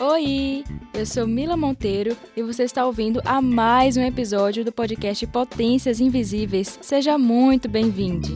Oi, 0.00 0.62
eu 0.94 1.04
sou 1.04 1.26
Mila 1.26 1.56
Monteiro 1.56 2.16
e 2.36 2.42
você 2.42 2.62
está 2.62 2.86
ouvindo 2.86 3.20
a 3.24 3.42
mais 3.42 3.96
um 3.96 4.02
episódio 4.02 4.64
do 4.64 4.70
podcast 4.70 5.26
Potências 5.26 5.98
Invisíveis. 5.98 6.78
Seja 6.80 7.18
muito 7.18 7.68
bem-vindo. 7.68 8.28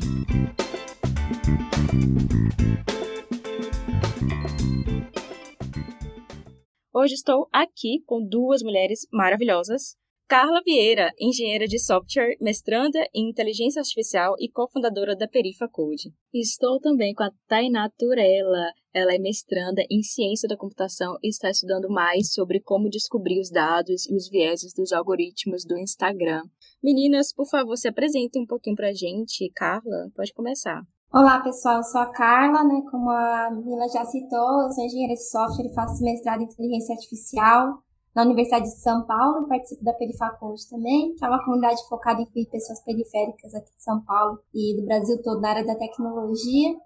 Hoje 6.93 7.15
estou 7.15 7.49
aqui 7.53 8.03
com 8.05 8.27
duas 8.27 8.63
mulheres 8.63 9.07
maravilhosas. 9.13 9.97
Carla 10.29 10.61
Vieira, 10.63 11.11
engenheira 11.19 11.67
de 11.67 11.79
software, 11.79 12.37
mestranda 12.39 12.99
em 13.15 13.31
inteligência 13.31 13.81
artificial 13.81 14.35
e 14.39 14.47
cofundadora 14.47 15.17
da 15.17 15.27
Perifa 15.27 15.67
Code. 15.67 16.13
Estou 16.35 16.79
também 16.79 17.15
com 17.15 17.23
a 17.23 17.31
Tainá 17.49 17.89
Turella. 17.99 18.71
Ela 18.93 19.15
é 19.15 19.19
mestranda 19.19 19.81
em 19.91 20.03
ciência 20.03 20.47
da 20.47 20.55
computação 20.55 21.17
e 21.23 21.31
está 21.31 21.49
estudando 21.49 21.89
mais 21.89 22.35
sobre 22.35 22.61
como 22.61 22.91
descobrir 22.91 23.41
os 23.41 23.51
dados 23.51 24.07
e 24.07 24.15
os 24.15 24.29
vieses 24.29 24.75
dos 24.75 24.93
algoritmos 24.93 25.65
do 25.65 25.79
Instagram. 25.79 26.43
Meninas, 26.85 27.33
por 27.33 27.49
favor, 27.49 27.79
se 27.79 27.89
apresentem 27.89 28.43
um 28.43 28.47
pouquinho 28.47 28.77
pra 28.77 28.93
gente. 28.93 29.51
Carla, 29.57 30.11
pode 30.15 30.35
começar. 30.35 30.83
Olá, 31.11 31.41
pessoal. 31.41 31.79
Eu 31.79 31.85
sou 31.85 32.03
a 32.03 32.13
Carla, 32.13 32.65
né? 32.65 32.83
Como 32.91 33.09
a 33.09 33.51
Mila 33.51 33.89
já 33.89 34.05
citou, 34.05 34.63
eu 34.65 34.71
sou 34.73 34.85
engenheira 34.85 35.15
de 35.15 35.27
software 35.27 35.65
e 35.65 35.75
faço 35.75 36.05
mestrado 36.05 36.43
em 36.43 36.45
inteligência 36.45 36.95
artificial 36.95 37.83
na 38.15 38.23
Universidade 38.25 38.65
de 38.65 38.81
São 38.81 39.05
Paulo 39.07 39.47
participo 39.47 39.85
da 39.85 39.93
Perifaculte 39.93 40.69
também, 40.69 41.15
que 41.15 41.25
é 41.25 41.29
uma 41.29 41.45
comunidade 41.45 41.87
focada 41.89 42.21
em 42.23 42.45
pessoas 42.47 42.83
periféricas 42.83 43.55
aqui 43.55 43.71
de 43.75 43.83
São 43.83 44.03
Paulo 44.05 44.39
e 44.55 44.77
do 44.77 44.87
Brasil 44.87 45.23
todo 45.23 45.41
na 45.41 45.51
área 45.51 45.67
da 45.67 45.77
tecnologia. 45.77 46.77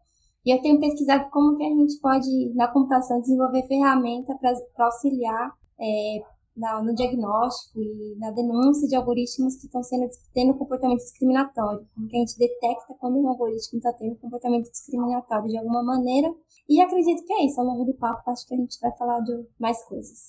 E 0.45 0.51
eu 0.51 0.61
tenho 0.61 0.81
pesquisado 0.81 1.31
como 1.31 1.57
que 1.57 1.65
a 1.65 1.69
gente 1.69 2.01
pode, 2.01 2.53
na 2.55 2.67
computação, 2.69 3.21
desenvolver 3.21 3.63
ferramenta 3.69 4.37
para 4.37 4.87
auxiliar 4.87 5.53
é, 5.81 6.23
na, 6.57 6.83
no 6.83 6.95
diagnóstico 6.95 7.81
e 7.81 8.17
na 8.19 8.31
denúncia 8.33 8.89
de 8.89 8.97
algoritmos 8.97 9.57
que 9.57 9.67
estão 9.67 9.83
sendo 9.83 10.09
tendo 10.35 10.55
comportamento 10.55 10.99
discriminatório. 10.99 11.87
Como 11.95 12.09
que 12.09 12.17
a 12.17 12.21
gente 12.21 12.37
detecta 12.39 12.95
quando 12.99 13.19
um 13.19 13.29
algoritmo 13.29 13.79
está 13.79 13.93
tendo 13.93 14.17
comportamento 14.17 14.71
discriminatório 14.71 15.49
de 15.49 15.59
alguma 15.59 15.83
maneira. 15.83 16.35
E 16.69 16.81
acredito 16.81 17.25
que 17.25 17.33
é 17.33 17.47
isso. 17.47 17.61
Ao 17.61 17.67
longo 17.67 17.85
do 17.85 17.95
papo, 17.95 18.29
acho 18.31 18.47
que 18.47 18.55
a 18.55 18.59
gente 18.59 18.79
vai 18.81 18.93
falar 18.97 19.21
de 19.21 19.47
mais 19.59 19.83
coisas. 19.85 20.29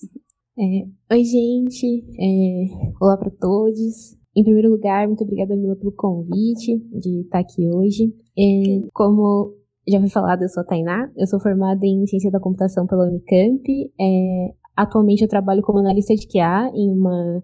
É, 0.56 0.86
oi, 1.12 1.24
gente. 1.24 2.04
É, 2.16 2.94
olá 3.00 3.16
para 3.16 3.30
todos. 3.30 4.16
Em 4.36 4.44
primeiro 4.44 4.70
lugar, 4.70 5.04
muito 5.08 5.24
obrigada, 5.24 5.56
Mila, 5.56 5.74
pelo 5.74 5.90
convite 5.90 6.78
de 6.92 7.22
estar 7.22 7.40
aqui 7.40 7.68
hoje. 7.68 8.14
É, 8.38 8.86
como 8.92 9.52
já 9.88 9.98
foi 9.98 10.08
falado, 10.08 10.42
eu 10.42 10.48
sou 10.48 10.62
a 10.62 10.66
Tainá. 10.66 11.10
Eu 11.16 11.26
sou 11.26 11.40
formada 11.40 11.84
em 11.84 12.06
Ciência 12.06 12.30
da 12.30 12.38
Computação 12.38 12.86
pela 12.86 13.08
Unicamp. 13.08 13.64
É, 14.00 14.54
atualmente, 14.76 15.22
eu 15.22 15.28
trabalho 15.28 15.60
como 15.60 15.80
analista 15.80 16.14
de 16.14 16.28
QA 16.28 16.70
em 16.72 16.88
uma 16.88 17.42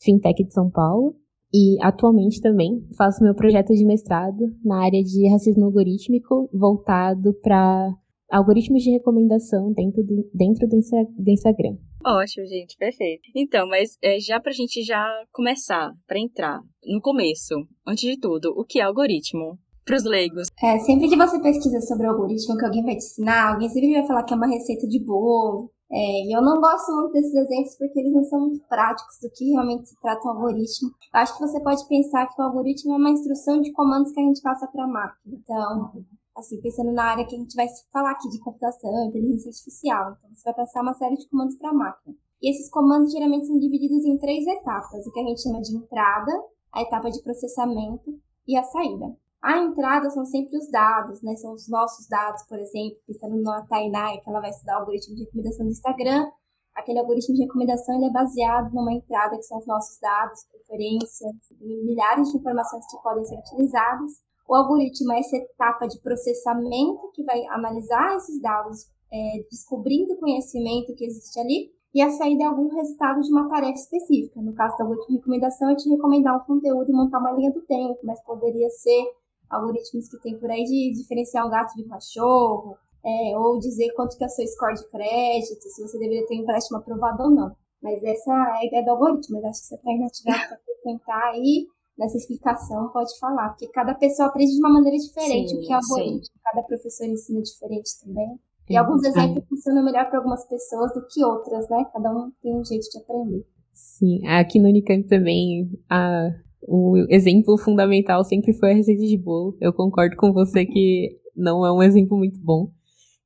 fintech 0.00 0.44
de 0.44 0.54
São 0.54 0.70
Paulo. 0.70 1.16
E 1.52 1.76
atualmente 1.82 2.40
também 2.40 2.86
faço 2.96 3.22
meu 3.24 3.34
projeto 3.34 3.74
de 3.74 3.84
mestrado 3.84 4.54
na 4.64 4.84
área 4.84 5.02
de 5.02 5.28
racismo 5.28 5.64
algorítmico, 5.64 6.48
voltado 6.52 7.34
para 7.34 7.92
algoritmos 8.30 8.82
de 8.82 8.90
recomendação 8.90 9.72
dentro 9.72 10.02
do, 10.02 10.28
dentro 10.32 10.66
do, 10.66 10.76
do 10.76 11.30
Instagram. 11.30 11.76
Ótimo, 12.04 12.46
gente, 12.46 12.76
perfeito. 12.76 13.22
Então, 13.34 13.66
mas 13.66 13.96
é, 14.02 14.18
já 14.20 14.38
pra 14.38 14.52
gente 14.52 14.82
já 14.82 15.06
começar, 15.32 15.92
para 16.06 16.18
entrar 16.18 16.60
no 16.86 17.00
começo, 17.00 17.54
antes 17.86 18.02
de 18.02 18.20
tudo, 18.20 18.52
o 18.56 18.64
que 18.64 18.78
é 18.78 18.82
algoritmo? 18.82 19.58
Para 19.86 19.96
os 19.96 20.04
leigos. 20.04 20.48
É, 20.62 20.78
sempre 20.78 21.08
que 21.08 21.16
você 21.16 21.40
pesquisa 21.40 21.80
sobre 21.80 22.06
algoritmo 22.06 22.56
que 22.56 22.64
alguém 22.64 22.82
vai 22.82 22.96
te 22.96 23.04
ensinar, 23.04 23.52
alguém 23.52 23.68
sempre 23.68 23.92
vai 23.92 24.06
falar 24.06 24.22
que 24.24 24.32
é 24.32 24.36
uma 24.36 24.46
receita 24.46 24.86
de 24.86 25.02
bolo. 25.02 25.70
É, 25.92 26.26
e 26.26 26.36
eu 26.36 26.42
não 26.42 26.60
gosto 26.60 26.90
muito 26.92 27.12
desses 27.12 27.34
exemplos 27.34 27.76
porque 27.78 28.00
eles 28.00 28.12
não 28.12 28.24
são 28.24 28.40
muito 28.40 28.66
práticos 28.66 29.16
do 29.22 29.30
que 29.30 29.50
realmente 29.50 29.88
se 29.88 30.00
trata 30.00 30.26
um 30.26 30.30
algoritmo. 30.30 30.88
Eu 31.12 31.20
acho 31.20 31.34
que 31.34 31.46
você 31.46 31.62
pode 31.62 31.86
pensar 31.86 32.26
que 32.26 32.40
o 32.40 32.44
algoritmo 32.44 32.94
é 32.94 32.96
uma 32.96 33.10
instrução 33.10 33.60
de 33.60 33.72
comandos 33.72 34.10
que 34.10 34.20
a 34.20 34.24
gente 34.24 34.42
passa 34.42 34.66
para 34.66 34.84
a 34.84 34.88
máquina. 34.88 35.36
Então, 35.38 36.04
assim, 36.36 36.60
pensando 36.60 36.92
na 36.92 37.04
área 37.04 37.26
que 37.26 37.34
a 37.34 37.38
gente 37.38 37.54
vai 37.54 37.66
falar 37.92 38.10
aqui 38.10 38.28
de 38.28 38.40
computação, 38.40 39.06
inteligência 39.06 39.48
artificial. 39.48 40.14
Então, 40.18 40.30
você 40.34 40.42
vai 40.44 40.54
passar 40.54 40.82
uma 40.82 40.94
série 40.94 41.16
de 41.16 41.28
comandos 41.28 41.56
para 41.56 41.70
a 41.70 41.74
máquina. 41.74 42.16
E 42.42 42.50
esses 42.50 42.68
comandos 42.70 43.12
geralmente 43.12 43.46
são 43.46 43.58
divididos 43.58 44.04
em 44.04 44.18
três 44.18 44.46
etapas, 44.46 45.06
o 45.06 45.12
que 45.12 45.20
a 45.20 45.24
gente 45.24 45.42
chama 45.42 45.62
de 45.62 45.74
entrada, 45.76 46.32
a 46.72 46.82
etapa 46.82 47.10
de 47.10 47.22
processamento 47.22 48.18
e 48.46 48.56
a 48.56 48.62
saída. 48.62 49.16
A 49.40 49.58
entrada 49.58 50.10
são 50.10 50.24
sempre 50.24 50.56
os 50.56 50.70
dados, 50.70 51.22
né? 51.22 51.36
São 51.36 51.52
os 51.52 51.68
nossos 51.68 52.08
dados, 52.08 52.42
por 52.48 52.58
exemplo, 52.58 52.96
pensando 53.06 53.40
na 53.42 53.62
Tainá, 53.66 54.16
que 54.18 54.28
ela 54.28 54.40
vai 54.40 54.50
estudar 54.50 54.76
o 54.76 54.80
algoritmo 54.80 55.14
de 55.14 55.24
recomendação 55.24 55.66
do 55.66 55.72
Instagram. 55.72 56.26
Aquele 56.74 56.98
algoritmo 56.98 57.34
de 57.34 57.42
recomendação 57.42 57.94
ele 57.96 58.06
é 58.06 58.10
baseado 58.10 58.72
numa 58.74 58.92
entrada 58.92 59.36
que 59.36 59.42
são 59.42 59.58
os 59.58 59.66
nossos 59.66 59.98
dados, 60.00 60.44
preferências, 60.50 61.32
milhares 61.60 62.30
de 62.30 62.38
informações 62.38 62.84
que 62.90 63.02
podem 63.02 63.24
ser 63.24 63.38
utilizadas. 63.38 64.12
O 64.46 64.54
algoritmo 64.54 65.12
é 65.12 65.20
essa 65.20 65.36
etapa 65.36 65.86
de 65.86 65.98
processamento 66.00 67.10
que 67.14 67.22
vai 67.22 67.44
analisar 67.46 68.16
esses 68.16 68.40
dados, 68.40 68.86
é, 69.12 69.44
descobrindo 69.50 70.14
o 70.14 70.18
conhecimento 70.18 70.94
que 70.94 71.04
existe 71.04 71.38
ali, 71.40 71.72
e 71.94 72.02
a 72.02 72.10
saída 72.10 72.42
é 72.42 72.46
algum 72.46 72.68
resultado 72.68 73.20
de 73.20 73.30
uma 73.30 73.48
tarefa 73.48 73.78
específica. 73.78 74.42
No 74.42 74.52
caso 74.52 74.74
algoritmo 74.80 75.06
de 75.08 75.16
recomendação, 75.16 75.70
é 75.70 75.76
te 75.76 75.88
recomendar 75.88 76.36
um 76.36 76.44
conteúdo 76.44 76.90
e 76.90 76.92
montar 76.92 77.20
uma 77.20 77.32
linha 77.32 77.52
do 77.52 77.62
tempo, 77.62 77.98
mas 78.02 78.20
poderia 78.24 78.68
ser 78.68 79.04
algoritmos 79.48 80.08
que 80.08 80.20
tem 80.20 80.36
por 80.38 80.50
aí 80.50 80.64
de 80.64 80.92
diferenciar 80.92 81.46
um 81.46 81.50
gato 81.50 81.74
de 81.76 81.84
um 81.84 81.88
cachorro, 81.88 82.76
é, 83.04 83.38
ou 83.38 83.58
dizer 83.58 83.92
quanto 83.94 84.16
que 84.16 84.24
é 84.24 84.26
o 84.26 84.30
seu 84.30 84.46
score 84.46 84.74
de 84.74 84.88
crédito, 84.88 85.62
se 85.62 85.82
você 85.82 85.98
deveria 85.98 86.26
ter 86.26 86.36
um 86.36 86.42
empréstimo 86.42 86.78
aprovado 86.78 87.22
ou 87.22 87.30
não. 87.30 87.54
Mas 87.80 88.02
essa 88.02 88.32
é 88.32 88.58
a 88.58 88.66
ideia 88.66 88.84
do 88.84 88.90
algoritmo, 88.90 89.36
mas 89.36 89.44
acho 89.44 89.60
que 89.60 89.66
você 89.66 89.74
está 89.76 89.92
indo 89.92 90.04
ativar 90.04 90.48
para 90.48 90.58
tentar 90.82 91.30
aí 91.30 91.68
nessa 91.98 92.16
explicação 92.16 92.88
pode 92.88 93.18
falar, 93.18 93.50
porque 93.50 93.68
cada 93.68 93.94
pessoa 93.94 94.28
aprende 94.28 94.52
de 94.52 94.58
uma 94.58 94.72
maneira 94.72 94.96
diferente 94.96 95.50
sim, 95.50 95.58
o 95.58 95.60
que 95.60 95.72
é 95.72 95.76
algoritmo, 95.76 96.40
cada 96.42 96.62
professor 96.66 97.06
ensina 97.06 97.40
diferente 97.40 97.90
também. 98.04 98.38
E 98.68 98.76
alguns 98.76 99.04
exemplos 99.04 99.44
funcionam 99.46 99.84
melhor 99.84 100.08
para 100.08 100.18
algumas 100.18 100.46
pessoas 100.48 100.92
do 100.94 101.06
que 101.06 101.22
outras, 101.22 101.68
né? 101.68 101.84
Cada 101.92 102.10
um 102.10 102.32
tem 102.42 102.56
um 102.56 102.64
jeito 102.64 102.88
de 102.90 102.98
aprender. 102.98 103.44
Sim, 103.72 104.26
aqui 104.26 104.58
no 104.58 104.68
Unicamp 104.68 105.06
também 105.06 105.70
a, 105.90 106.30
o 106.66 106.96
exemplo 107.10 107.58
fundamental 107.58 108.24
sempre 108.24 108.54
foi 108.54 108.72
a 108.72 108.74
receita 108.74 109.02
de 109.02 109.18
bolo. 109.18 109.56
Eu 109.60 109.72
concordo 109.72 110.16
com 110.16 110.32
você 110.32 110.64
que 110.64 111.18
não 111.36 111.66
é 111.66 111.72
um 111.72 111.82
exemplo 111.82 112.16
muito 112.16 112.40
bom. 112.40 112.70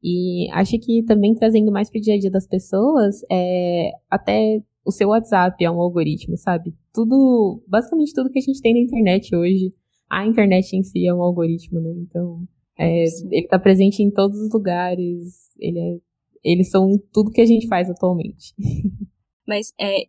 E 0.03 0.51
acho 0.53 0.79
que 0.79 1.03
também 1.05 1.35
trazendo 1.35 1.71
mais 1.71 1.91
para 1.91 1.99
o 1.99 2.03
dia 2.03 2.15
a 2.15 2.19
dia 2.19 2.31
das 2.31 2.47
pessoas, 2.47 3.21
é, 3.31 3.91
até 4.11 4.63
o 4.89 4.91
seu 4.91 5.11
WhatsApp 5.11 5.63
é 5.63 5.71
um 5.71 5.79
algoritmo, 5.83 6.35
sabe? 6.39 6.75
Tudo, 6.95 7.63
basicamente 7.69 8.15
tudo 8.15 8.31
que 8.31 8.39
a 8.39 8.43
gente 8.43 8.63
tem 8.63 8.73
na 8.73 8.81
internet 8.81 9.37
hoje, 9.37 9.71
a 10.09 10.27
internet 10.27 10.75
em 10.75 10.83
si 10.83 11.07
é 11.07 11.13
um 11.13 11.23
algoritmo, 11.23 11.79
né? 11.79 11.91
Então, 11.99 12.43
é, 12.79 13.05
ele 13.05 13.45
está 13.45 13.59
presente 13.59 14.03
em 14.03 14.11
todos 14.11 14.41
os 14.41 14.51
lugares, 14.51 15.53
ele 15.59 15.79
é, 15.79 15.99
eles 16.43 16.71
são 16.71 16.99
tudo 17.13 17.31
que 17.31 17.43
a 17.43 17.45
gente 17.45 17.69
faz 17.69 17.91
atualmente. 17.91 18.55
Mas 19.47 19.75
é, 19.79 20.05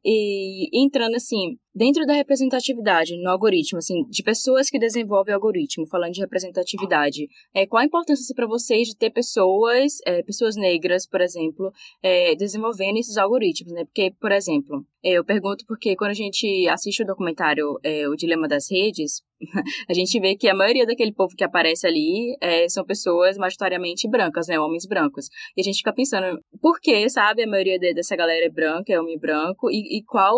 entrando 0.74 1.16
assim, 1.16 1.58
dentro 1.80 2.06
da 2.06 2.14
representatividade 2.14 3.16
no 3.24 3.30
algoritmo, 3.30 3.80
assim, 3.80 4.04
de 4.10 4.22
pessoas 4.22 4.70
que 4.70 4.78
desenvolvem 4.78 5.34
algoritmo, 5.34 5.88
falando 5.88 6.12
de 6.12 6.20
representatividade, 6.20 7.26
é, 7.54 7.66
qual 7.66 7.82
a 7.82 7.86
importância 7.86 8.22
assim, 8.22 8.34
para 8.34 8.46
vocês 8.46 8.90
de 8.90 8.98
ter 8.98 9.10
pessoas, 9.12 9.94
é, 10.06 10.22
pessoas 10.22 10.58
negras, 10.58 11.08
por 11.08 11.22
exemplo, 11.22 11.72
é, 12.04 12.36
desenvolvendo 12.36 12.98
esses 12.98 13.16
algoritmos, 13.16 13.72
né? 13.72 13.86
Porque, 13.86 14.14
por 14.20 14.34
exemplo, 14.34 14.86
é, 15.02 15.12
eu 15.12 15.24
pergunto 15.24 15.64
porque 15.66 15.96
quando 15.96 16.12
a 16.12 16.16
gente 16.16 16.68
assiste 16.68 17.04
o 17.04 17.06
documentário 17.06 17.80
é, 17.82 18.10
O 18.10 18.16
Dilema 18.18 18.50
das 18.50 18.70
Redes, 18.70 19.22
a 19.90 19.94
gente 19.94 20.20
vê 20.20 20.36
que 20.36 20.50
a 20.50 20.54
maioria 20.54 20.86
daquele 20.86 21.14
povo 21.14 21.34
que 21.34 21.46
aparece 21.46 21.88
ali 21.88 22.36
é, 22.42 22.68
são 22.68 22.84
pessoas 22.84 23.38
majoritariamente 23.38 24.10
brancas, 24.10 24.48
né? 24.48 24.60
Homens 24.60 24.86
brancos. 24.86 25.28
E 25.56 25.62
a 25.62 25.64
gente 25.64 25.78
fica 25.78 25.94
pensando, 25.94 26.38
por 26.62 26.82
que, 26.82 27.10
sabe, 27.10 27.44
a 27.44 27.48
maioria 27.48 27.80
dessa 27.80 28.18
galera 28.18 28.46
é 28.46 28.50
branca, 28.50 28.92
é 28.92 29.00
homem 29.00 29.18
branco, 29.18 29.72
e, 29.72 30.00
e 30.00 30.04
qual, 30.04 30.36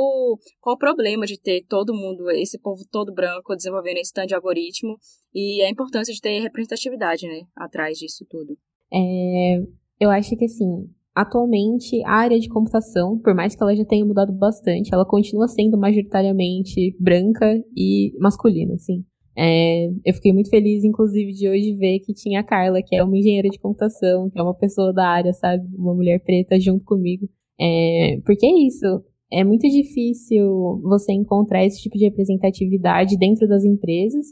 qual 0.60 0.76
o 0.76 0.78
problema 0.80 1.26
de 1.34 1.42
ter 1.42 1.66
todo 1.68 1.94
mundo, 1.94 2.30
esse 2.32 2.60
povo 2.60 2.84
todo 2.92 3.14
branco 3.14 3.56
desenvolvendo 3.56 3.98
esse 3.98 4.14
tanto 4.14 4.28
de 4.28 4.36
algoritmo 4.36 4.98
e 5.34 5.62
a 5.62 5.70
importância 5.70 6.14
de 6.14 6.22
ter 6.22 6.40
representatividade, 6.40 7.28
né? 7.28 7.42
Atrás 7.56 7.98
disso 7.98 8.26
tudo. 8.30 8.58
É, 8.94 9.62
eu 10.00 10.10
acho 10.10 10.36
que 10.36 10.46
assim, 10.46 10.90
Atualmente, 11.14 12.02
a 12.06 12.14
área 12.14 12.40
de 12.40 12.48
computação, 12.48 13.20
por 13.20 13.36
mais 13.36 13.54
que 13.54 13.62
ela 13.62 13.76
já 13.76 13.84
tenha 13.84 14.06
mudado 14.06 14.32
bastante, 14.32 14.94
ela 14.94 15.06
continua 15.06 15.46
sendo 15.46 15.78
majoritariamente 15.78 16.96
branca 16.98 17.62
e 17.76 18.14
masculina, 18.18 18.76
assim. 18.76 19.04
É, 19.38 19.88
eu 20.06 20.14
fiquei 20.14 20.32
muito 20.32 20.50
feliz, 20.50 20.86
inclusive, 20.86 21.34
de 21.34 21.50
hoje 21.50 21.74
ver 21.74 22.00
que 22.00 22.14
tinha 22.14 22.40
a 22.40 22.44
Carla, 22.44 22.82
que 22.82 22.96
é 22.96 23.04
uma 23.04 23.18
engenheira 23.18 23.50
de 23.50 23.60
computação, 23.60 24.30
que 24.30 24.40
é 24.40 24.42
uma 24.42 24.54
pessoa 24.54 24.94
da 24.94 25.06
área, 25.06 25.34
sabe? 25.34 25.66
Uma 25.76 25.94
mulher 25.94 26.20
preta 26.24 26.58
junto 26.58 26.86
comigo. 26.86 27.28
É, 27.60 28.18
porque 28.26 28.46
é 28.46 28.68
isso. 28.68 29.04
É 29.32 29.44
muito 29.44 29.68
difícil 29.70 30.82
você 30.84 31.14
encontrar 31.14 31.66
esse 31.66 31.82
tipo 31.82 31.98
de 31.98 32.04
representatividade 32.06 33.18
dentro 33.18 33.48
das 33.48 33.64
empresas 33.64 34.28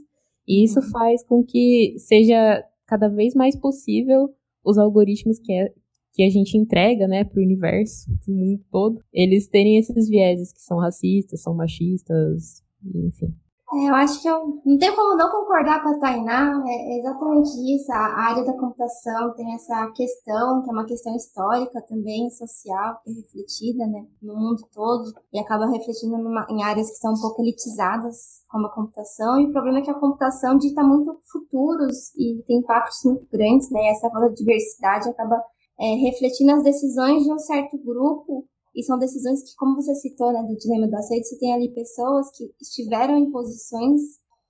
E 0.47 0.63
isso 0.63 0.79
uhum. 0.79 0.89
faz 0.89 1.23
com 1.23 1.43
que 1.43 1.95
seja 1.97 2.63
cada 2.85 3.07
vez 3.07 3.33
mais 3.33 3.55
possível 3.55 4.29
os 4.65 4.77
algoritmos 4.77 5.39
que, 5.39 5.53
é, 5.53 5.71
que 6.13 6.23
a 6.23 6.29
gente 6.29 6.57
entrega, 6.57 7.07
né, 7.07 7.23
para 7.23 7.39
o 7.39 7.43
universo, 7.43 8.09
para 8.23 8.33
o 8.33 8.35
mundo 8.35 8.61
todo, 8.71 8.99
eles 9.13 9.47
terem 9.47 9.77
esses 9.77 10.09
vieses 10.09 10.51
que 10.51 10.61
são 10.61 10.77
racistas, 10.79 11.41
são 11.41 11.53
machistas, 11.55 12.63
enfim. 12.83 13.33
É, 13.71 13.87
eu 13.87 13.93
acho 13.93 14.19
que 14.19 14.27
eu 14.27 14.61
não 14.65 14.77
tenho 14.79 14.95
como 14.95 15.15
não 15.15 15.29
concordar 15.29 15.83
com 15.83 15.89
a 15.89 15.99
Tainá, 15.99 16.59
é 16.65 16.97
exatamente 16.97 17.51
isso. 17.75 17.91
A 17.91 18.29
área 18.29 18.43
da 18.43 18.53
computação 18.53 19.31
tem 19.35 19.53
essa 19.53 19.91
questão, 19.91 20.63
que 20.63 20.69
é 20.71 20.73
uma 20.73 20.85
questão 20.85 21.15
histórica 21.15 21.79
também, 21.87 22.31
social, 22.31 22.99
que 23.03 23.11
é 23.11 23.13
refletida 23.13 23.85
né, 23.85 24.07
no 24.23 24.35
mundo 24.35 24.63
todo, 24.73 25.13
e 25.31 25.39
acaba 25.39 25.67
refletindo 25.67 26.17
numa, 26.17 26.47
em 26.49 26.63
áreas 26.63 26.89
que 26.89 26.97
são 26.97 27.13
um 27.13 27.21
pouco 27.21 27.43
elitizadas, 27.43 28.41
como 28.49 28.65
a 28.65 28.73
computação. 28.73 29.39
E 29.39 29.45
o 29.45 29.51
problema 29.51 29.79
é 29.79 29.81
que 29.83 29.91
a 29.91 29.99
computação 29.99 30.57
dita 30.57 30.81
muito 30.81 31.19
futuros 31.31 32.11
e 32.15 32.43
tem 32.47 32.57
impactos 32.57 32.99
muito 33.05 33.27
grandes, 33.31 33.69
né? 33.69 33.89
Essa 33.89 34.09
falta 34.09 34.29
de 34.29 34.35
diversidade 34.35 35.09
acaba 35.09 35.43
é, 35.79 35.93
refletindo 35.93 36.53
as 36.53 36.63
decisões 36.63 37.23
de 37.23 37.31
um 37.31 37.37
certo 37.37 37.77
grupo 37.77 38.47
e 38.79 38.83
são 38.83 38.97
decisões 38.97 39.43
que, 39.43 39.55
como 39.57 39.75
você 39.75 39.93
citou, 39.95 40.31
né, 40.31 40.41
do 40.43 40.55
dilema 40.55 40.87
do 40.87 40.95
assédio, 40.95 41.25
você 41.25 41.37
tem 41.37 41.53
ali 41.53 41.69
pessoas 41.73 42.31
que 42.31 42.49
estiveram 42.61 43.17
em 43.17 43.29
posições 43.29 44.01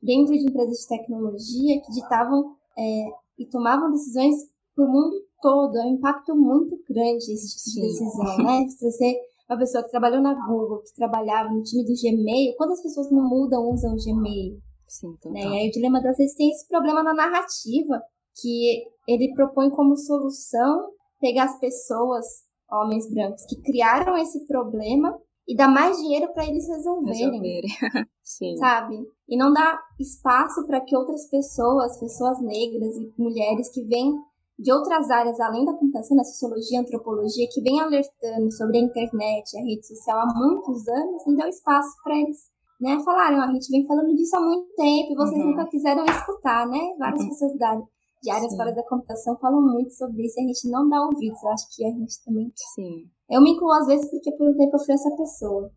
dentro 0.01 0.33
de 0.33 0.43
empresas 0.43 0.77
de 0.77 0.87
tecnologia 0.87 1.81
que 1.81 1.91
ditavam 1.91 2.55
é, 2.77 3.05
e 3.39 3.45
tomavam 3.47 3.91
decisões 3.91 4.35
para 4.75 4.85
o 4.85 4.87
mundo 4.87 5.15
todo. 5.41 5.75
É 5.77 5.85
um 5.85 5.95
impacto 5.95 6.35
muito 6.35 6.77
grande 6.87 7.33
esse 7.33 7.57
tipo 7.57 7.75
de 7.75 7.87
decisão, 7.87 8.37
né? 8.37 8.65
Você 8.79 9.19
uma 9.49 9.57
pessoa 9.57 9.83
que 9.83 9.89
trabalhou 9.89 10.21
na 10.21 10.35
Google, 10.45 10.83
que 10.83 10.93
trabalhava 10.93 11.49
no 11.49 11.63
time 11.63 11.83
do 11.83 11.93
Gmail, 11.99 12.55
quantas 12.55 12.83
pessoas 12.83 13.09
não 13.09 13.27
mudam, 13.27 13.67
usam 13.71 13.95
o 13.95 13.97
Gmail? 13.97 14.59
Sim, 14.87 15.15
total. 15.15 15.31
Né? 15.31 15.41
E 15.41 15.59
aí 15.61 15.69
o 15.69 15.71
dilema 15.71 15.99
das 16.03 16.19
redes 16.19 16.35
tem 16.35 16.51
esse 16.51 16.67
problema 16.67 17.01
na 17.01 17.15
narrativa, 17.15 17.99
que 18.39 18.83
ele 19.07 19.33
propõe 19.33 19.71
como 19.71 19.97
solução 19.97 20.91
pegar 21.19 21.45
as 21.45 21.59
pessoas 21.59 22.25
homens 22.71 23.09
brancos 23.09 23.45
que 23.45 23.61
criaram 23.61 24.17
esse 24.17 24.45
problema 24.45 25.17
e 25.47 25.55
dar 25.55 25.67
mais 25.67 25.97
dinheiro 25.97 26.31
para 26.33 26.45
eles 26.45 26.67
resolverem. 26.67 27.25
resolverem. 27.25 27.69
Sim. 28.23 28.57
Sabe? 28.57 28.97
E 29.27 29.37
não 29.37 29.51
dar 29.51 29.79
espaço 29.99 30.65
para 30.67 30.81
que 30.81 30.95
outras 30.95 31.27
pessoas, 31.29 31.99
pessoas 31.99 32.39
negras 32.41 32.95
e 32.95 33.13
mulheres 33.17 33.69
que 33.73 33.83
vêm 33.83 34.13
de 34.59 34.71
outras 34.71 35.09
áreas 35.09 35.39
além 35.39 35.65
da 35.65 35.73
computação, 35.73 36.17
da 36.17 36.23
sociologia, 36.23 36.81
antropologia, 36.81 37.47
que 37.51 37.61
vêm 37.61 37.79
alertando 37.79 38.51
sobre 38.51 38.77
a 38.77 38.81
internet, 38.81 39.57
a 39.57 39.61
rede 39.61 39.87
social 39.87 40.19
há 40.19 40.33
muitos 40.35 40.87
anos, 40.87 41.23
não 41.25 41.35
deu 41.35 41.47
espaço 41.47 41.95
para 42.03 42.17
eles 42.17 42.37
né, 42.79 42.97
falaram, 43.03 43.41
a 43.41 43.51
gente 43.51 43.69
vem 43.69 43.85
falando 43.85 44.15
disso 44.15 44.37
há 44.37 44.39
muito 44.39 44.73
tempo 44.73 45.11
e 45.11 45.15
vocês 45.15 45.41
uhum. 45.41 45.49
nunca 45.49 45.65
quiseram 45.67 46.05
escutar, 46.05 46.65
né? 46.65 46.79
Várias 46.97 47.21
uhum. 47.21 47.29
pessoas 47.29 47.57
de 48.21 48.29
áreas 48.29 48.51
Sim. 48.51 48.57
fora 48.57 48.73
da 48.73 48.83
computação 48.83 49.37
falam 49.37 49.61
muito 49.61 49.93
sobre 49.93 50.25
isso 50.25 50.39
e 50.39 50.43
a 50.43 50.47
gente 50.47 50.69
não 50.69 50.89
dá 50.89 51.01
ouvidos. 51.05 51.41
Eu 51.41 51.49
acho 51.49 51.75
que 51.75 51.85
a 51.85 51.89
gente 51.89 52.23
também. 52.23 52.51
Sim. 52.75 53.09
Eu 53.29 53.41
me 53.41 53.51
incluo 53.51 53.71
às 53.71 53.87
vezes 53.87 54.09
porque 54.09 54.31
por 54.35 54.49
um 54.49 54.55
tempo 54.55 54.75
eu 54.75 54.85
fui 54.85 54.93
essa 54.93 55.15
pessoa. 55.15 55.71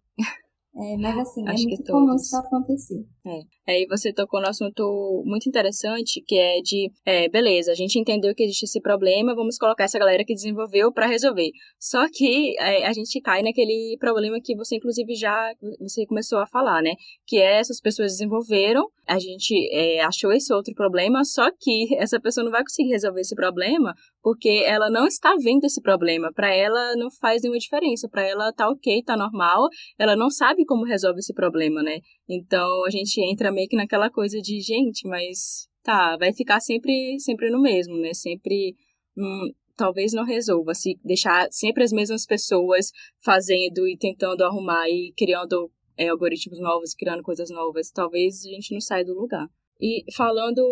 É, 0.75 0.97
mas 0.97 1.19
assim, 1.19 1.47
é 1.47 1.51
Acho 1.51 1.65
é 1.65 1.67
muito 1.69 1.93
comum 1.93 2.17
isso 2.17 2.35
acontecer. 2.35 3.05
É. 3.27 3.73
Aí 3.73 3.87
você 3.87 4.11
tocou 4.13 4.41
no 4.41 4.49
assunto 4.49 5.23
muito 5.27 5.47
interessante, 5.47 6.23
que 6.27 6.35
é 6.35 6.61
de, 6.63 6.91
é, 7.05 7.29
beleza, 7.29 7.71
a 7.73 7.75
gente 7.75 7.99
entendeu 7.99 8.35
que 8.35 8.43
existe 8.43 8.65
esse 8.65 8.81
problema, 8.81 9.35
vamos 9.35 9.59
colocar 9.59 9.85
essa 9.85 9.99
galera 9.99 10.25
que 10.25 10.35
desenvolveu 10.35 10.91
para 10.91 11.07
resolver. 11.07 11.51
Só 11.79 12.07
que 12.11 12.59
é, 12.59 12.87
a 12.87 12.93
gente 12.95 13.21
cai 13.21 13.43
naquele 13.43 13.97
problema 14.01 14.39
que 14.43 14.57
você, 14.57 14.77
inclusive, 14.77 15.15
já 15.15 15.53
você 15.79 16.07
começou 16.07 16.39
a 16.39 16.47
falar, 16.47 16.83
né? 16.83 16.95
Que 17.27 17.37
é 17.37 17.61
essas 17.61 17.79
pessoas 17.79 18.13
desenvolveram, 18.13 18.89
a 19.07 19.19
gente 19.19 19.55
é, 19.73 20.01
achou 20.01 20.33
esse 20.33 20.53
outro 20.55 20.73
problema, 20.75 21.23
só 21.23 21.51
que 21.61 21.95
essa 21.97 22.19
pessoa 22.19 22.45
não 22.45 22.51
vai 22.51 22.63
conseguir 22.63 22.91
resolver 22.91 23.21
esse 23.21 23.35
problema 23.35 23.93
porque 24.23 24.63
ela 24.65 24.89
não 24.89 25.07
está 25.07 25.35
vendo 25.37 25.65
esse 25.65 25.81
problema. 25.83 26.33
Para 26.33 26.55
ela 26.55 26.95
não 26.97 27.11
faz 27.11 27.43
nenhuma 27.43 27.59
diferença. 27.59 28.09
Para 28.09 28.23
ela 28.23 28.53
tá 28.53 28.69
ok, 28.69 29.03
tá 29.03 29.17
normal. 29.17 29.69
Ela 29.99 30.15
não 30.15 30.31
sabe 30.31 30.65
como 30.65 30.85
resolve 30.85 31.19
esse 31.19 31.35
problema, 31.35 31.83
né? 31.83 31.99
Então 32.29 32.85
a 32.85 32.91
gente 32.91 33.21
entra 33.21 33.51
meio 33.51 33.69
que 33.69 33.77
naquela 33.77 34.09
coisa 34.11 34.41
de 34.41 34.61
gente, 34.61 35.07
mas 35.09 35.69
tá, 35.83 36.17
vai 36.17 36.33
ficar 36.33 36.61
sempre, 36.61 37.19
sempre 37.19 37.51
no 37.51 37.61
mesmo, 37.61 37.97
né? 37.99 38.15
Sempre 38.15 38.77
hum, 39.17 39.51
talvez 39.77 40.13
não 40.13 40.25
resolva 40.25 40.75
se 40.75 40.99
deixar 41.05 41.49
sempre 41.51 41.83
as 41.83 41.93
mesmas 41.93 42.25
pessoas 42.25 42.91
fazendo 43.25 43.89
e 43.89 43.97
tentando 43.99 44.45
arrumar 44.45 44.89
e 44.89 45.13
criando 45.17 45.71
é, 45.97 46.09
algoritmos 46.09 46.61
novos, 46.61 46.95
criando 46.95 47.23
coisas 47.23 47.51
novas. 47.51 47.91
Talvez 47.91 48.45
a 48.47 48.51
gente 48.51 48.73
não 48.73 48.81
saia 48.81 49.05
do 49.05 49.15
lugar. 49.15 49.49
E 49.82 50.05
falando 50.14 50.62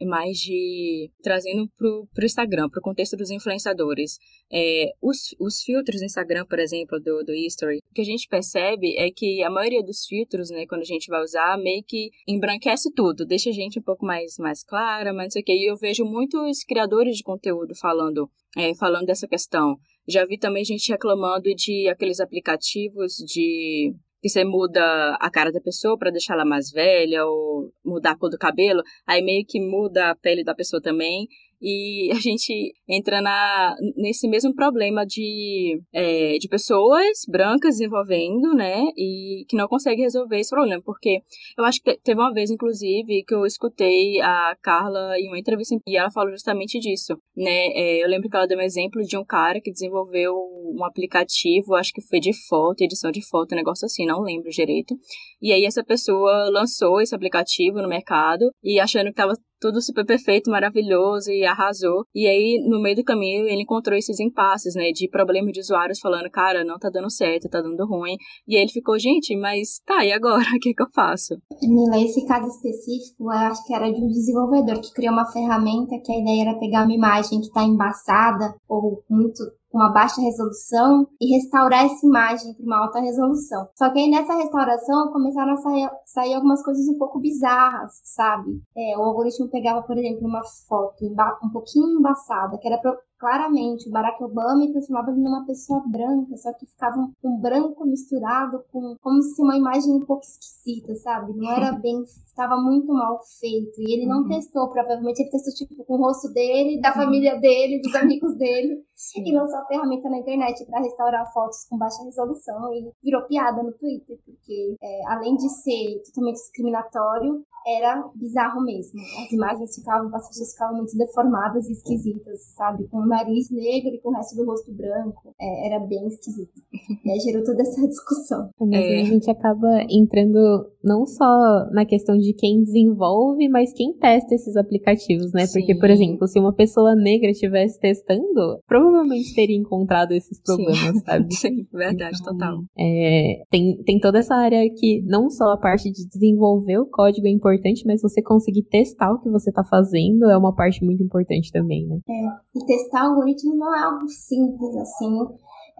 mais 0.00 0.38
de. 0.38 1.10
trazendo 1.24 1.68
pro, 1.76 2.06
pro 2.14 2.24
Instagram, 2.24 2.68
pro 2.68 2.80
contexto 2.80 3.16
dos 3.16 3.28
influenciadores. 3.28 4.16
É, 4.52 4.92
os, 5.02 5.34
os 5.40 5.60
filtros 5.60 6.00
do 6.00 6.04
Instagram, 6.04 6.46
por 6.46 6.60
exemplo, 6.60 7.00
do, 7.00 7.24
do 7.24 7.34
History, 7.34 7.78
o 7.78 7.94
que 7.94 8.00
a 8.00 8.04
gente 8.04 8.28
percebe 8.28 8.96
é 8.96 9.10
que 9.10 9.42
a 9.42 9.50
maioria 9.50 9.82
dos 9.82 10.06
filtros, 10.06 10.50
né, 10.50 10.66
quando 10.68 10.82
a 10.82 10.84
gente 10.84 11.08
vai 11.08 11.20
usar, 11.20 11.58
meio 11.58 11.82
que 11.84 12.10
embranquece 12.28 12.92
tudo, 12.94 13.26
deixa 13.26 13.50
a 13.50 13.52
gente 13.52 13.80
um 13.80 13.82
pouco 13.82 14.06
mais, 14.06 14.36
mais 14.38 14.62
clara, 14.62 15.12
mas 15.12 15.24
não 15.24 15.30
sei 15.30 15.42
o 15.42 15.44
que. 15.44 15.52
E 15.52 15.68
eu 15.68 15.76
vejo 15.76 16.04
muitos 16.04 16.62
criadores 16.62 17.16
de 17.16 17.24
conteúdo 17.24 17.74
falando, 17.74 18.30
é, 18.56 18.72
falando 18.76 19.06
dessa 19.06 19.26
questão. 19.26 19.76
Já 20.08 20.24
vi 20.24 20.38
também 20.38 20.64
gente 20.64 20.92
reclamando 20.92 21.52
de 21.56 21.88
aqueles 21.88 22.20
aplicativos 22.20 23.14
de 23.26 23.94
que 24.20 24.28
você 24.28 24.44
muda 24.44 25.16
a 25.20 25.30
cara 25.30 25.50
da 25.50 25.60
pessoa 25.60 25.98
para 25.98 26.10
deixar 26.10 26.34
ela 26.34 26.44
mais 26.44 26.70
velha 26.70 27.24
ou 27.24 27.72
mudar 27.84 28.12
a 28.12 28.18
cor 28.18 28.30
do 28.30 28.38
cabelo, 28.38 28.82
aí 29.06 29.22
meio 29.22 29.44
que 29.46 29.60
muda 29.60 30.10
a 30.10 30.16
pele 30.16 30.44
da 30.44 30.54
pessoa 30.54 30.80
também 30.80 31.26
e 31.60 32.10
a 32.12 32.20
gente 32.20 32.72
entra 32.88 33.20
na, 33.20 33.76
nesse 33.96 34.28
mesmo 34.28 34.54
problema 34.54 35.04
de, 35.04 35.80
é, 35.92 36.38
de 36.38 36.48
pessoas 36.48 37.22
brancas 37.28 37.76
desenvolvendo, 37.76 38.54
né, 38.54 38.82
e 38.96 39.44
que 39.48 39.56
não 39.56 39.68
conseguem 39.68 40.04
resolver 40.04 40.38
esse 40.38 40.50
problema, 40.50 40.82
porque 40.84 41.22
eu 41.56 41.64
acho 41.64 41.82
que 41.82 41.96
teve 41.98 42.20
uma 42.20 42.32
vez, 42.32 42.50
inclusive, 42.50 43.24
que 43.24 43.34
eu 43.34 43.44
escutei 43.44 44.20
a 44.20 44.56
Carla 44.62 45.18
em 45.18 45.28
uma 45.28 45.38
entrevista 45.38 45.76
e 45.86 45.96
ela 45.96 46.10
falou 46.10 46.30
justamente 46.30 46.78
disso, 46.78 47.14
né, 47.36 47.66
é, 47.74 48.02
eu 48.02 48.08
lembro 48.08 48.28
que 48.28 48.36
ela 48.36 48.46
deu 48.46 48.58
um 48.58 48.62
exemplo 48.62 49.02
de 49.02 49.16
um 49.16 49.24
cara 49.24 49.60
que 49.60 49.72
desenvolveu 49.72 50.34
um 50.34 50.84
aplicativo, 50.84 51.74
acho 51.74 51.92
que 51.92 52.00
foi 52.00 52.20
de 52.20 52.32
foto, 52.48 52.82
edição 52.82 53.10
de 53.10 53.26
foto, 53.26 53.52
um 53.52 53.56
negócio 53.56 53.84
assim, 53.84 54.06
não 54.06 54.20
lembro 54.20 54.50
direito, 54.50 54.94
e 55.40 55.52
aí 55.52 55.64
essa 55.64 55.84
pessoa 55.84 56.48
lançou 56.50 57.00
esse 57.00 57.14
aplicativo 57.14 57.82
no 57.82 57.88
mercado 57.88 58.50
e 58.62 58.78
achando 58.80 59.06
que 59.06 59.10
estava 59.10 59.34
tudo 59.60 59.82
super 59.82 60.04
perfeito, 60.04 60.50
maravilhoso 60.50 61.30
e 61.30 61.44
arrasou. 61.44 62.04
E 62.14 62.26
aí, 62.26 62.64
no 62.66 62.80
meio 62.80 62.96
do 62.96 63.04
caminho, 63.04 63.46
ele 63.46 63.62
encontrou 63.62 63.96
esses 63.96 64.18
impasses, 64.18 64.74
né, 64.74 64.90
de 64.92 65.08
problemas 65.08 65.52
de 65.52 65.60
usuários 65.60 66.00
falando, 66.00 66.30
cara, 66.30 66.64
não 66.64 66.78
tá 66.78 66.88
dando 66.88 67.10
certo, 67.10 67.48
tá 67.48 67.60
dando 67.60 67.86
ruim. 67.86 68.16
E 68.48 68.56
aí 68.56 68.62
ele 68.62 68.72
ficou, 68.72 68.98
gente, 68.98 69.36
mas 69.36 69.80
tá, 69.86 70.04
e 70.04 70.12
agora? 70.12 70.40
O 70.60 70.62
que 70.62 70.74
que 70.74 70.82
eu 70.82 70.88
faço? 70.94 71.34
Mila, 71.62 72.02
esse 72.02 72.26
caso 72.26 72.46
específico, 72.48 73.24
eu 73.24 73.30
acho 73.30 73.64
que 73.66 73.74
era 73.74 73.90
de 73.90 74.02
um 74.02 74.08
desenvolvedor 74.08 74.80
que 74.80 74.92
criou 74.92 75.12
uma 75.12 75.30
ferramenta 75.30 75.98
que 76.04 76.12
a 76.12 76.18
ideia 76.18 76.42
era 76.42 76.58
pegar 76.58 76.84
uma 76.84 76.94
imagem 76.94 77.40
que 77.40 77.50
tá 77.50 77.62
embaçada 77.62 78.54
ou 78.68 79.02
muito 79.08 79.42
com 79.70 79.78
uma 79.78 79.92
baixa 79.92 80.20
resolução 80.20 81.06
e 81.20 81.36
restaurar 81.36 81.84
essa 81.84 82.04
imagem 82.04 82.54
para 82.54 82.64
uma 82.64 82.84
alta 82.84 83.00
resolução. 83.00 83.68
Só 83.76 83.90
que 83.90 84.00
aí 84.00 84.10
nessa 84.10 84.34
restauração 84.34 85.12
começaram 85.12 85.52
a 85.52 85.56
sair, 85.56 85.90
sair 86.04 86.34
algumas 86.34 86.62
coisas 86.62 86.86
um 86.88 86.98
pouco 86.98 87.20
bizarras, 87.20 88.00
sabe? 88.04 88.50
É, 88.76 88.98
o 88.98 89.02
algoritmo 89.02 89.48
pegava, 89.48 89.82
por 89.82 89.96
exemplo, 89.96 90.26
uma 90.26 90.42
foto 90.68 91.06
um 91.42 91.50
pouquinho 91.50 91.98
embaçada, 91.98 92.58
que 92.58 92.66
era 92.66 92.80
claramente 93.20 93.86
o 93.86 93.92
Barack 93.92 94.24
Obama 94.24 94.64
e 94.64 94.72
transformava 94.72 95.10
ele 95.10 95.20
numa 95.20 95.44
pessoa 95.44 95.84
branca, 95.86 96.34
só 96.38 96.52
que 96.54 96.64
ficava 96.64 96.98
um, 96.98 97.12
um, 97.22 97.38
branco 97.38 97.84
misturado 97.86 98.64
com 98.72 98.96
como 99.02 99.20
se 99.22 99.42
uma 99.42 99.56
imagem 99.56 99.92
um 99.92 100.06
pouco 100.06 100.22
esquisita, 100.24 100.94
sabe? 100.96 101.34
Não 101.36 101.52
era 101.52 101.72
bem, 101.78 102.00
estava 102.00 102.56
muito 102.56 102.90
mal 102.92 103.20
feito. 103.38 103.78
E 103.78 103.92
ele 103.92 104.06
não 104.06 104.22
uhum. 104.22 104.28
testou, 104.28 104.70
provavelmente 104.70 105.20
ele 105.20 105.30
testou 105.30 105.52
tipo 105.52 105.84
com 105.84 105.94
o 105.94 105.98
rosto 105.98 106.32
dele, 106.32 106.80
da 106.80 106.88
uhum. 106.88 106.94
família 106.94 107.38
dele, 107.38 107.82
dos 107.82 107.94
amigos 107.94 108.34
dele, 108.38 108.82
Sim. 108.96 109.22
e 109.28 109.34
lançou 109.36 109.58
a 109.58 109.66
ferramenta 109.66 110.08
na 110.08 110.18
internet 110.18 110.64
para 110.64 110.80
restaurar 110.80 111.30
fotos 111.32 111.66
com 111.68 111.76
baixa 111.76 112.02
resolução 112.02 112.72
e 112.72 112.90
virou 113.04 113.22
piada 113.26 113.62
no 113.62 113.72
Twitter, 113.72 114.18
porque 114.24 114.76
é, 114.82 115.12
além 115.12 115.36
de 115.36 115.48
ser 115.50 116.02
totalmente 116.06 116.36
discriminatório, 116.36 117.44
era 117.66 118.08
bizarro 118.14 118.62
mesmo. 118.62 119.00
As 119.22 119.32
imagens 119.32 119.74
ficavam, 119.74 120.14
as 120.14 120.28
pessoas 120.28 120.52
ficavam 120.52 120.76
muito 120.76 120.96
deformadas 120.96 121.68
e 121.68 121.72
esquisitas, 121.72 122.42
sabe? 122.54 122.88
Com 122.88 123.02
nariz 123.10 123.50
negro 123.50 123.94
e 123.94 124.00
com 124.00 124.10
o 124.10 124.12
resto 124.12 124.36
do 124.36 124.46
rosto 124.46 124.72
branco. 124.72 125.34
É, 125.40 125.66
era 125.66 125.78
bem 125.80 126.06
esquisito. 126.06 126.60
E 127.02 127.10
aí 127.10 127.18
gerou 127.20 127.42
toda 127.42 127.62
essa 127.62 127.86
discussão. 127.88 128.50
Mas 128.60 128.84
é. 128.84 129.00
a 129.00 129.04
gente 129.04 129.30
acaba 129.30 129.84
entrando 129.88 130.38
não 130.82 131.06
só 131.06 131.68
na 131.72 131.84
questão 131.84 132.16
de 132.16 132.32
quem 132.32 132.62
desenvolve, 132.62 133.48
mas 133.48 133.72
quem 133.72 133.92
testa 133.94 134.34
esses 134.34 134.56
aplicativos, 134.56 135.32
né? 135.32 135.46
Sim. 135.46 135.60
Porque, 135.60 135.74
por 135.74 135.90
exemplo, 135.90 136.26
se 136.26 136.38
uma 136.38 136.52
pessoa 136.52 136.94
negra 136.94 137.30
estivesse 137.30 137.78
testando, 137.78 138.60
provavelmente 138.66 139.34
teria 139.34 139.56
encontrado 139.56 140.12
esses 140.12 140.40
problemas, 140.42 140.98
Sim. 140.98 141.04
sabe? 141.04 141.26
Sim, 141.34 141.66
verdade, 141.72 142.18
então, 142.20 142.32
total. 142.32 142.58
É, 142.78 143.42
tem, 143.50 143.76
tem 143.84 143.98
toda 143.98 144.18
essa 144.18 144.34
área 144.34 144.62
que 144.74 145.02
não 145.06 145.30
só 145.30 145.52
a 145.52 145.58
parte 145.58 145.90
de 145.90 146.06
desenvolver 146.08 146.78
o 146.78 146.86
código 146.86 147.26
é 147.26 147.30
importante, 147.30 147.84
mas 147.86 148.02
você 148.02 148.22
conseguir 148.22 148.62
testar 148.64 149.12
o 149.12 149.20
que 149.20 149.30
você 149.30 149.50
está 149.50 149.64
fazendo 149.64 150.24
é 150.30 150.36
uma 150.36 150.54
parte 150.54 150.84
muito 150.84 151.02
importante 151.02 151.50
também, 151.52 151.86
né? 151.86 151.98
É, 152.08 152.49
e 152.54 152.64
testar 152.64 153.06
algoritmo 153.06 153.54
não 153.56 153.74
é 153.74 153.82
algo 153.82 154.08
simples 154.08 154.76
assim. 154.76 155.18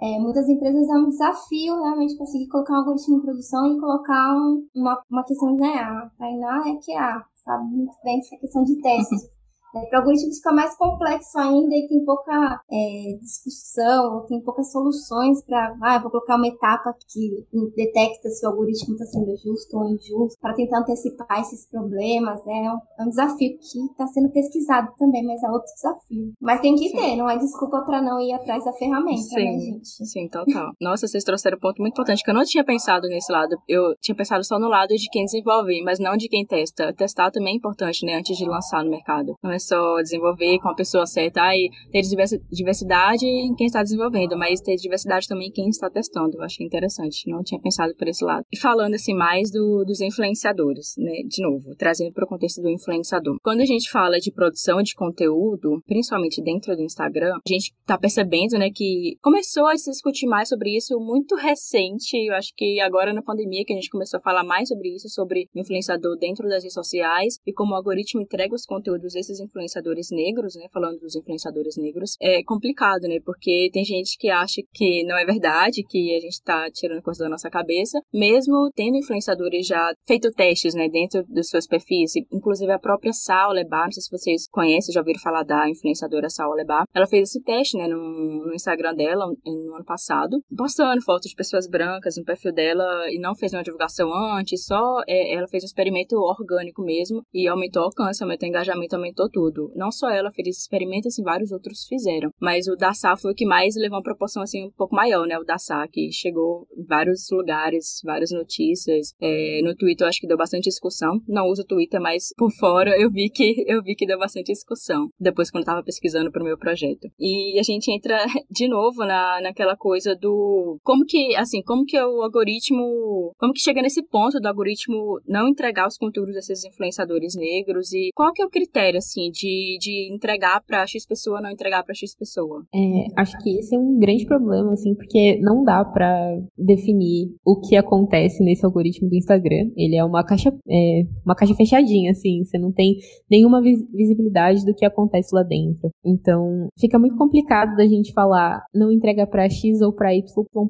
É, 0.03 0.19
muitas 0.19 0.49
empresas 0.49 0.89
é 0.89 0.95
um 0.95 1.09
desafio 1.09 1.83
realmente 1.83 2.17
conseguir 2.17 2.49
colocar 2.49 2.73
um 2.73 2.77
algoritmo 2.77 3.19
em 3.19 3.21
produção 3.21 3.67
e 3.67 3.79
colocar 3.79 4.35
um, 4.35 4.67
uma, 4.75 5.03
uma 5.11 5.25
questão 5.25 5.55
de 5.55 5.61
né, 5.61 5.75
a 5.75 6.11
Tainá 6.19 6.63
é 6.69 6.77
que 6.77 6.95
a 6.95 7.23
sabe 7.45 7.65
muito 7.65 7.97
bem 8.03 8.19
essa 8.19 8.37
questão 8.37 8.65
de 8.65 8.81
testes. 8.81 9.29
Né? 9.75 9.87
Para 9.87 9.99
o 9.99 10.03
algoritmo 10.03 10.33
fica 10.33 10.53
mais 10.53 10.77
complexo 10.77 11.39
ainda 11.39 11.75
e 11.75 11.87
tem 11.89 12.05
pouca 12.05 12.61
é, 12.71 13.19
discussão, 13.21 14.25
tem 14.27 14.41
poucas 14.41 14.71
soluções 14.71 15.43
para, 15.45 15.77
ah, 15.83 15.99
vou 15.99 16.11
colocar 16.11 16.37
uma 16.37 16.49
etapa 16.49 16.95
que 17.09 17.47
detecta 17.77 18.29
se 18.29 18.45
o 18.47 18.51
algoritmo 18.51 18.95
está 18.95 19.07
sendo 19.07 19.37
justo 19.37 19.77
ou 19.77 19.89
injusto, 19.89 20.41
para 20.41 20.55
tentar 20.55 20.81
antecipar 20.81 21.41
esses 21.41 21.69
problemas, 21.69 22.45
né? 22.45 22.65
É 22.65 22.73
um, 22.73 22.79
é 22.99 23.07
um 23.07 23.11
desafio 23.11 23.57
que 23.59 23.79
está 23.91 24.07
sendo 24.07 24.31
pesquisado 24.31 24.93
também, 24.99 25.25
mas 25.25 25.43
é 25.43 25.51
outro 25.51 25.73
desafio. 25.75 26.33
Mas 26.41 26.61
tem 26.61 26.75
que 26.75 26.89
sim. 26.89 26.97
ter, 26.97 27.17
não 27.17 27.29
é 27.29 27.39
desculpa 27.39 27.83
para 27.85 28.03
não 28.03 28.21
ir 28.21 28.33
atrás 28.33 28.65
da 28.65 28.73
ferramenta, 28.73 29.21
sim, 29.23 29.37
né, 29.37 29.59
gente? 29.59 30.07
Sim, 30.07 30.29
total. 30.29 30.73
Nossa, 30.81 31.07
vocês 31.07 31.25
trouxeram 31.25 31.57
um 31.57 31.61
ponto 31.61 31.81
muito 31.81 31.93
importante 31.93 32.23
que 32.23 32.31
eu 32.31 32.35
não 32.35 32.45
tinha 32.45 32.65
pensado 32.65 33.09
nesse 33.09 33.31
lado. 33.33 33.57
Eu 33.69 33.95
tinha 34.01 34.15
pensado 34.15 34.45
só 34.45 34.59
no 34.59 34.69
lado 34.69 34.95
de 34.95 35.09
quem 35.11 35.25
desenvolve, 35.25 35.83
mas 35.83 35.99
não 35.99 36.17
de 36.17 36.29
quem 36.29 36.45
testa. 36.45 36.93
Testar 36.93 37.31
também 37.31 37.55
é 37.55 37.57
importante, 37.57 38.05
né, 38.05 38.17
antes 38.17 38.37
de 38.37 38.45
lançar 38.45 38.85
no 38.85 38.91
mercado. 38.91 39.35
Não 39.43 39.51
é 39.51 39.59
só 39.61 40.01
desenvolver 40.03 40.59
com 40.61 40.69
a 40.69 40.75
pessoa 40.75 41.07
certa 41.07 41.41
e 41.55 41.71
ter 41.91 42.03
diversidade 42.51 43.27
em 43.27 43.55
quem 43.55 43.67
está 43.67 43.83
desenvolvendo, 43.83 44.37
mas 44.37 44.61
ter 44.61 44.77
diversidade 44.77 45.29
também 45.29 45.49
em 45.49 45.53
quem 45.53 45.69
está 45.69 45.91
testando. 45.91 46.37
Eu 46.37 46.43
achei 46.43 46.67
interessante, 46.67 47.31
não 47.31 47.43
tinha 47.43 47.61
pensado 47.61 47.95
por 47.97 48.09
esse 48.09 48.25
lado. 48.25 48.45
E 48.53 48.59
falando 48.59 48.95
assim 48.95 49.15
mais 49.15 49.51
do, 49.51 49.85
dos 49.85 50.01
influenciadores, 50.01 50.95
né? 50.99 51.23
De 51.29 51.43
novo, 51.43 51.75
trazendo 51.77 52.13
para 52.13 52.25
o 52.25 52.29
contexto 52.29 52.61
do 52.61 52.71
influenciador. 52.71 53.37
Quando 53.43 53.61
a 53.61 53.67
gente 53.67 53.91
fala 53.91 54.19
de 54.19 54.33
produção 54.33 54.83
de 54.83 54.95
conteúdo, 54.95 55.83
principalmente 55.87 56.43
dentro 56.43 56.75
do 56.77 56.83
Instagram, 56.83 57.35
a 57.35 57.53
gente 57.53 57.73
está 57.81 57.99
percebendo, 57.99 58.59
né, 58.59 58.71
que 58.75 59.17
começou 59.23 59.67
a 59.67 59.77
se 59.77 59.91
discutir 59.91 60.27
mais 60.27 60.49
sobre 60.49 60.77
isso 60.77 60.99
muito 60.99 61.35
recente. 61.37 62.17
Eu 62.17 62.35
acho 62.35 62.53
que 62.57 62.81
agora 62.81 63.13
na 63.13 63.23
pandemia 63.23 63.65
que 63.65 63.73
a 63.73 63.77
gente 63.77 63.91
começou 63.91 64.19
a 64.19 64.23
falar 64.23 64.45
mais 64.45 64.69
sobre 64.69 64.95
isso, 64.95 65.09
sobre 65.09 65.49
influenciador 65.55 66.17
dentro 66.19 66.49
das 66.49 66.63
redes 66.63 66.75
sociais 66.75 67.39
e 67.47 67.53
como 67.53 67.73
o 67.73 67.77
algoritmo 67.77 68.23
entrega 68.23 68.55
os 68.55 68.65
conteúdos 68.65 69.13
desses 69.15 69.41
influenciadores 69.51 70.09
negros, 70.11 70.55
né? 70.57 70.67
Falando 70.73 70.99
dos 71.01 71.15
influenciadores 71.17 71.77
negros, 71.77 72.17
é 72.21 72.43
complicado, 72.43 73.03
né? 73.03 73.19
Porque 73.25 73.69
tem 73.73 73.85
gente 73.85 74.17
que 74.17 74.31
acha 74.31 74.63
que 74.73 75.05
não 75.05 75.19
é 75.19 75.25
verdade, 75.25 75.83
que 75.83 76.17
a 76.17 76.21
gente 76.21 76.43
tá 76.43 76.71
tirando 76.71 77.03
coisa 77.03 77.25
da 77.25 77.31
nossa 77.31 77.51
cabeça, 77.51 78.01
mesmo 78.13 78.71
tendo 78.75 78.97
influenciadores 78.97 79.67
já 79.67 79.93
feito 80.07 80.31
testes, 80.31 80.75
né? 80.75 80.89
Dentro 80.89 81.25
dos 81.29 81.49
seus 81.49 81.67
perfis, 81.67 82.13
inclusive 82.33 82.71
a 82.73 82.79
própria 82.79 83.13
Saul 83.13 83.53
Lebar, 83.53 83.85
não 83.85 83.93
sei 83.93 84.03
se 84.03 84.11
vocês 84.11 84.49
conhecem, 84.51 84.93
já 84.93 85.01
ouviram 85.01 85.21
falar 85.21 85.43
da 85.43 85.69
influenciadora 85.69 86.31
Saul 86.31 86.55
Lebar, 86.55 86.85
ela 86.95 87.07
fez 87.07 87.29
esse 87.29 87.43
teste, 87.43 87.77
né? 87.77 87.89
No, 87.89 88.47
no 88.47 88.55
Instagram 88.55 88.95
dela, 88.95 89.27
no 89.27 89.75
ano 89.75 89.85
passado, 89.85 90.43
postando 90.57 91.03
fotos 91.03 91.31
de 91.31 91.37
pessoas 91.37 91.69
brancas 91.69 92.17
no 92.17 92.25
perfil 92.25 92.53
dela 92.53 92.85
e 93.11 93.19
não 93.19 93.35
fez 93.35 93.53
uma 93.53 93.63
divulgação 93.63 94.13
antes, 94.13 94.65
só 94.65 95.01
é, 95.07 95.35
ela 95.35 95.49
fez 95.49 95.65
um 95.65 95.67
experimento 95.67 96.17
orgânico 96.17 96.83
mesmo 96.83 97.23
e 97.33 97.49
aumentou 97.49 97.83
o 97.83 97.87
alcance, 97.87 98.23
aumentou 98.23 98.47
o 98.47 98.51
engajamento, 98.51 98.97
aumentou 98.97 99.29
tudo. 99.31 99.40
Não 99.75 99.91
só 99.91 100.11
ela 100.11 100.31
fez 100.33 100.49
esse 100.49 100.61
experimento, 100.61 101.09
assim, 101.09 101.23
vários 101.23 101.53
outros 101.53 101.87
fizeram. 101.87 102.31
Mas 102.41 102.67
o 102.69 102.77
da 102.77 102.93
Sá 102.93 103.17
foi 103.17 103.33
o 103.33 103.35
que 103.35 103.47
mais 103.47 103.75
levou 103.77 103.99
uma 103.99 104.03
proporção, 104.03 104.43
assim, 104.43 104.67
um 104.67 104.71
pouco 104.71 104.95
maior, 104.95 105.27
né? 105.27 105.39
O 105.39 105.45
da 105.45 105.59
Sá, 105.59 105.87
que 105.89 106.11
chegou 106.13 106.67
em 106.77 106.85
vários 106.85 107.27
lugares, 107.31 108.01
várias 108.05 108.31
notícias. 108.31 109.15
É, 109.21 109.61
no 109.63 109.75
Twitter 109.75 110.05
eu 110.05 110.09
acho 110.09 110.21
que 110.21 110.27
deu 110.27 110.37
bastante 110.37 110.65
discussão. 110.65 111.21
Não 111.29 111.49
uso 111.49 111.63
o 111.63 111.67
Twitter, 111.67 112.01
mas 112.01 112.33
por 112.37 112.51
fora 112.53 112.99
eu 112.99 113.11
vi 113.11 113.31
que 113.31 113.65
eu 113.67 113.83
vi 113.83 113.95
que 113.95 114.07
deu 114.07 114.19
bastante 114.19 114.53
discussão. 114.53 115.09
Depois 115.19 115.51
quando 115.51 115.63
eu 115.63 115.67
tava 115.67 115.83
pesquisando 115.83 116.31
pro 116.31 116.45
meu 116.45 116.59
projeto. 116.59 117.09
E 117.19 117.59
a 117.59 117.63
gente 117.63 117.91
entra 117.91 118.17
de 118.51 118.69
novo 118.69 119.05
na, 119.05 119.41
naquela 119.41 119.77
coisa 119.77 120.15
do 120.15 120.79
como 120.83 121.05
que, 121.05 121.35
assim, 121.37 121.63
como 121.63 121.85
que 121.85 122.01
o 122.01 122.23
algoritmo, 122.23 123.35
como 123.39 123.53
que 123.53 123.61
chega 123.61 123.83
nesse 123.83 124.03
ponto 124.03 124.41
do 124.41 124.47
algoritmo 124.47 125.21
não 125.27 125.49
entregar 125.49 125.87
os 125.87 125.97
conteúdos 125.97 126.35
desses 126.35 126.65
influenciadores 126.65 127.35
negros 127.35 127.93
e 127.93 128.11
qual 128.15 128.33
que 128.33 128.43
é 128.43 128.45
o 128.45 128.51
critério, 128.51 128.99
assim, 128.99 129.30
de 129.31 129.61
de, 129.79 130.13
entregar 130.13 130.63
para 130.67 130.87
X 130.87 131.07
pessoa, 131.07 131.41
não 131.41 131.51
entregar 131.51 131.83
para 131.85 131.95
X 131.95 132.15
pessoa. 132.15 132.65
É, 132.75 133.07
acho 133.17 133.37
que 133.39 133.59
esse 133.59 133.75
é 133.75 133.79
um 133.79 133.99
grande 133.99 134.27
problema, 134.27 134.73
assim, 134.73 134.95
porque 134.95 135.39
não 135.41 135.65
dá 135.65 135.85
para 135.85 136.39
definir 136.57 137.31
o 137.45 137.61
que 137.61 137.77
acontece 137.77 138.43
nesse 138.43 138.65
algoritmo 138.65 139.09
do 139.09 139.17
Instagram. 139.17 139.71
Ele 139.77 139.97
é 139.97 140.05
uma 140.05 140.25
caixa, 140.25 140.53
é, 140.69 141.03
uma 141.25 141.35
caixa 141.35 141.55
fechadinha, 141.55 142.13
assim, 142.13 142.45
você 142.45 142.59
não 142.59 142.73
tem 142.73 142.97
nenhuma 143.31 143.61
visibilidade 143.63 144.65
do 144.65 144.75
que 144.75 144.85
acontece 144.85 145.35
lá 145.35 145.43
dentro. 145.43 145.91
Então, 146.05 146.69
fica 146.79 146.99
muito 146.99 147.17
complicado 147.17 147.77
da 147.77 147.87
gente 147.87 148.13
falar 148.13 148.63
não 148.75 148.93
entrega 148.93 149.27
para 149.27 149.49
X 149.49 149.81
ou 149.81 149.93
para 149.93 150.15
Y 150.15 150.25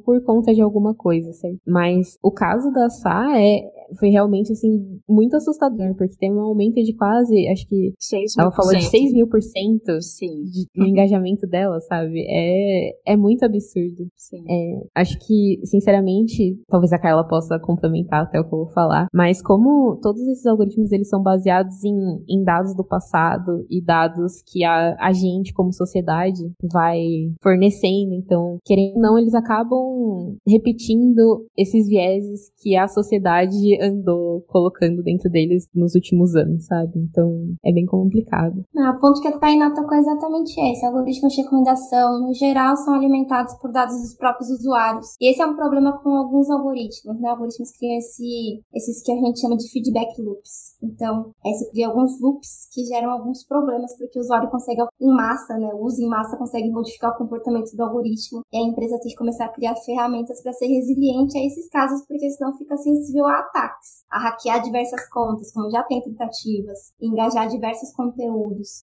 por 0.05 0.23
conta 0.25 0.55
de 0.55 0.61
alguma 0.61 0.95
coisa, 0.95 1.33
certo? 1.33 1.59
Mas 1.67 2.19
o 2.23 2.31
caso 2.31 2.71
da 2.73 2.89
Sá 2.89 3.39
é, 3.39 3.61
foi 3.99 4.09
realmente, 4.09 4.53
assim, 4.53 5.01
muito 5.09 5.37
assustador, 5.37 5.95
porque 5.97 6.17
tem 6.19 6.33
um 6.33 6.41
aumento 6.41 6.83
de 6.83 6.95
quase, 6.95 7.49
acho 7.49 7.67
que... 7.69 7.93
6 7.99 8.35
Ela 8.51 8.57
falou 8.57 8.75
de 8.75 8.85
6 8.85 9.13
mil 9.13 9.29
por 9.29 9.43
cento 9.43 10.01
Sim. 10.01 10.45
no 10.77 10.87
engajamento 10.87 11.47
dela, 11.47 11.81
sabe? 11.81 12.25
É, 12.29 13.13
é 13.13 13.17
muito 13.17 13.45
absurdo. 13.45 14.09
Sim. 14.17 14.45
É, 14.49 15.01
acho 15.01 15.19
que, 15.19 15.61
sinceramente, 15.65 16.59
talvez 16.69 16.93
a 16.93 16.99
Carla 16.99 17.27
possa 17.27 17.59
complementar 17.59 18.23
até 18.23 18.41
o 18.41 18.45
que 18.45 18.55
eu 18.55 18.59
vou 18.59 18.69
falar, 18.69 19.07
mas 19.13 19.43
como 19.43 19.99
todos 20.03 20.21
esses 20.29 20.47
algoritmos, 20.47 20.93
eles 20.93 21.09
são 21.09 21.23
baseados 21.23 21.83
em, 21.85 21.95
em 22.29 22.43
dados 22.45 22.75
do 22.75 22.85
passado 22.85 23.65
e 23.69 23.83
dados 23.83 24.43
que 24.47 24.65
a, 24.65 24.97
a 24.99 25.13
gente, 25.13 25.53
como 25.53 25.73
sociedade, 25.73 26.41
vai 26.63 27.01
fornecendo, 27.43 28.15
então, 28.15 28.59
querendo 28.65 28.97
ou 28.97 29.03
não, 29.03 29.19
eles 29.19 29.35
acabam 29.35 30.37
repetindo 30.47 31.47
esses 31.57 31.89
vieses 31.89 32.51
que 32.63 32.77
a 32.77 32.89
sociedade 32.89 33.81
andou 33.83 34.43
colocando 34.49 35.03
dentro 35.03 35.31
deles 35.31 35.69
nos 35.75 35.95
últimos 35.95 36.35
anos, 36.35 36.67
sabe? 36.67 36.93
Então, 36.97 37.55
é 37.65 37.73
bem 37.73 37.87
complicado. 37.87 38.40
Ah, 38.77 38.91
o 38.91 39.01
ponto 39.01 39.21
que 39.21 39.29
a 39.29 39.39
Tainá 39.39 39.75
tocou 39.75 39.95
é 39.95 40.01
exatamente 40.01 40.59
esse. 40.59 40.87
Algoritmos 40.87 41.33
de 41.35 41.43
recomendação, 41.43 42.21
no 42.21 42.35
geral, 42.35 42.77
são 42.77 42.95
alimentados 42.95 43.55
por 43.55 43.71
dados 43.71 44.01
dos 44.01 44.15
próprios 44.15 44.51
usuários. 44.51 45.17
E 45.21 45.31
esse 45.31 45.43
é 45.43 45.47
um 45.47 45.55
problema 45.55 45.99
com 46.03 46.11
alguns 46.17 46.49
algoritmos, 46.49 47.21
né? 47.21 47.29
Algoritmos 47.29 47.71
criam 47.73 47.99
esse, 47.99 48.63
esses 48.75 49.03
que 49.03 49.13
a 49.13 49.17
gente 49.17 49.41
chama 49.41 49.57
de 49.57 49.69
feedback 49.71 50.21
loops. 50.23 50.77
Então, 50.83 51.33
esse 51.45 51.71
cria 51.71 51.89
alguns 51.89 52.21
loops 52.21 52.69
que 52.73 52.85
geram 52.85 53.11
alguns 53.11 53.45
problemas, 53.45 53.97
porque 53.99 54.19
o 54.19 54.23
usuário 54.23 54.51
consegue, 54.51 54.83
em 55.01 55.15
massa, 55.15 55.59
né? 55.59 55.71
O 55.75 55.85
uso 55.85 56.03
em 56.03 56.09
massa 56.09 56.37
consegue 56.37 56.71
modificar 56.71 57.13
o 57.13 57.19
comportamento 57.19 57.77
do 57.77 57.83
algoritmo. 57.83 58.43
E 58.53 58.57
a 58.57 58.63
empresa 58.63 58.99
tem 59.01 59.11
que 59.11 59.17
começar 59.17 59.47
a 59.47 59.53
criar 59.53 59.77
ferramentas 59.77 60.43
para 60.43 60.53
ser 60.53 60.67
resiliente 60.67 61.37
a 61.37 61.45
esses 61.45 61.69
casos, 61.69 62.07
porque 62.07 62.31
senão 62.31 62.57
fica 62.57 62.77
sensível 62.77 63.27
a 63.27 63.41
ataques. 63.41 64.05
A 64.11 64.19
hackear 64.19 64.63
diversas 64.63 65.09
contas, 65.11 65.53
como 65.53 65.71
já 65.71 65.83
tem 65.83 66.01
tentativas, 66.01 66.95
engajar 67.01 67.49
diversos 67.49 67.93
conteúdos. 67.93 68.30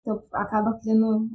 Então, 0.02 0.20
acaba 0.34 0.74
criando. 0.80 1.28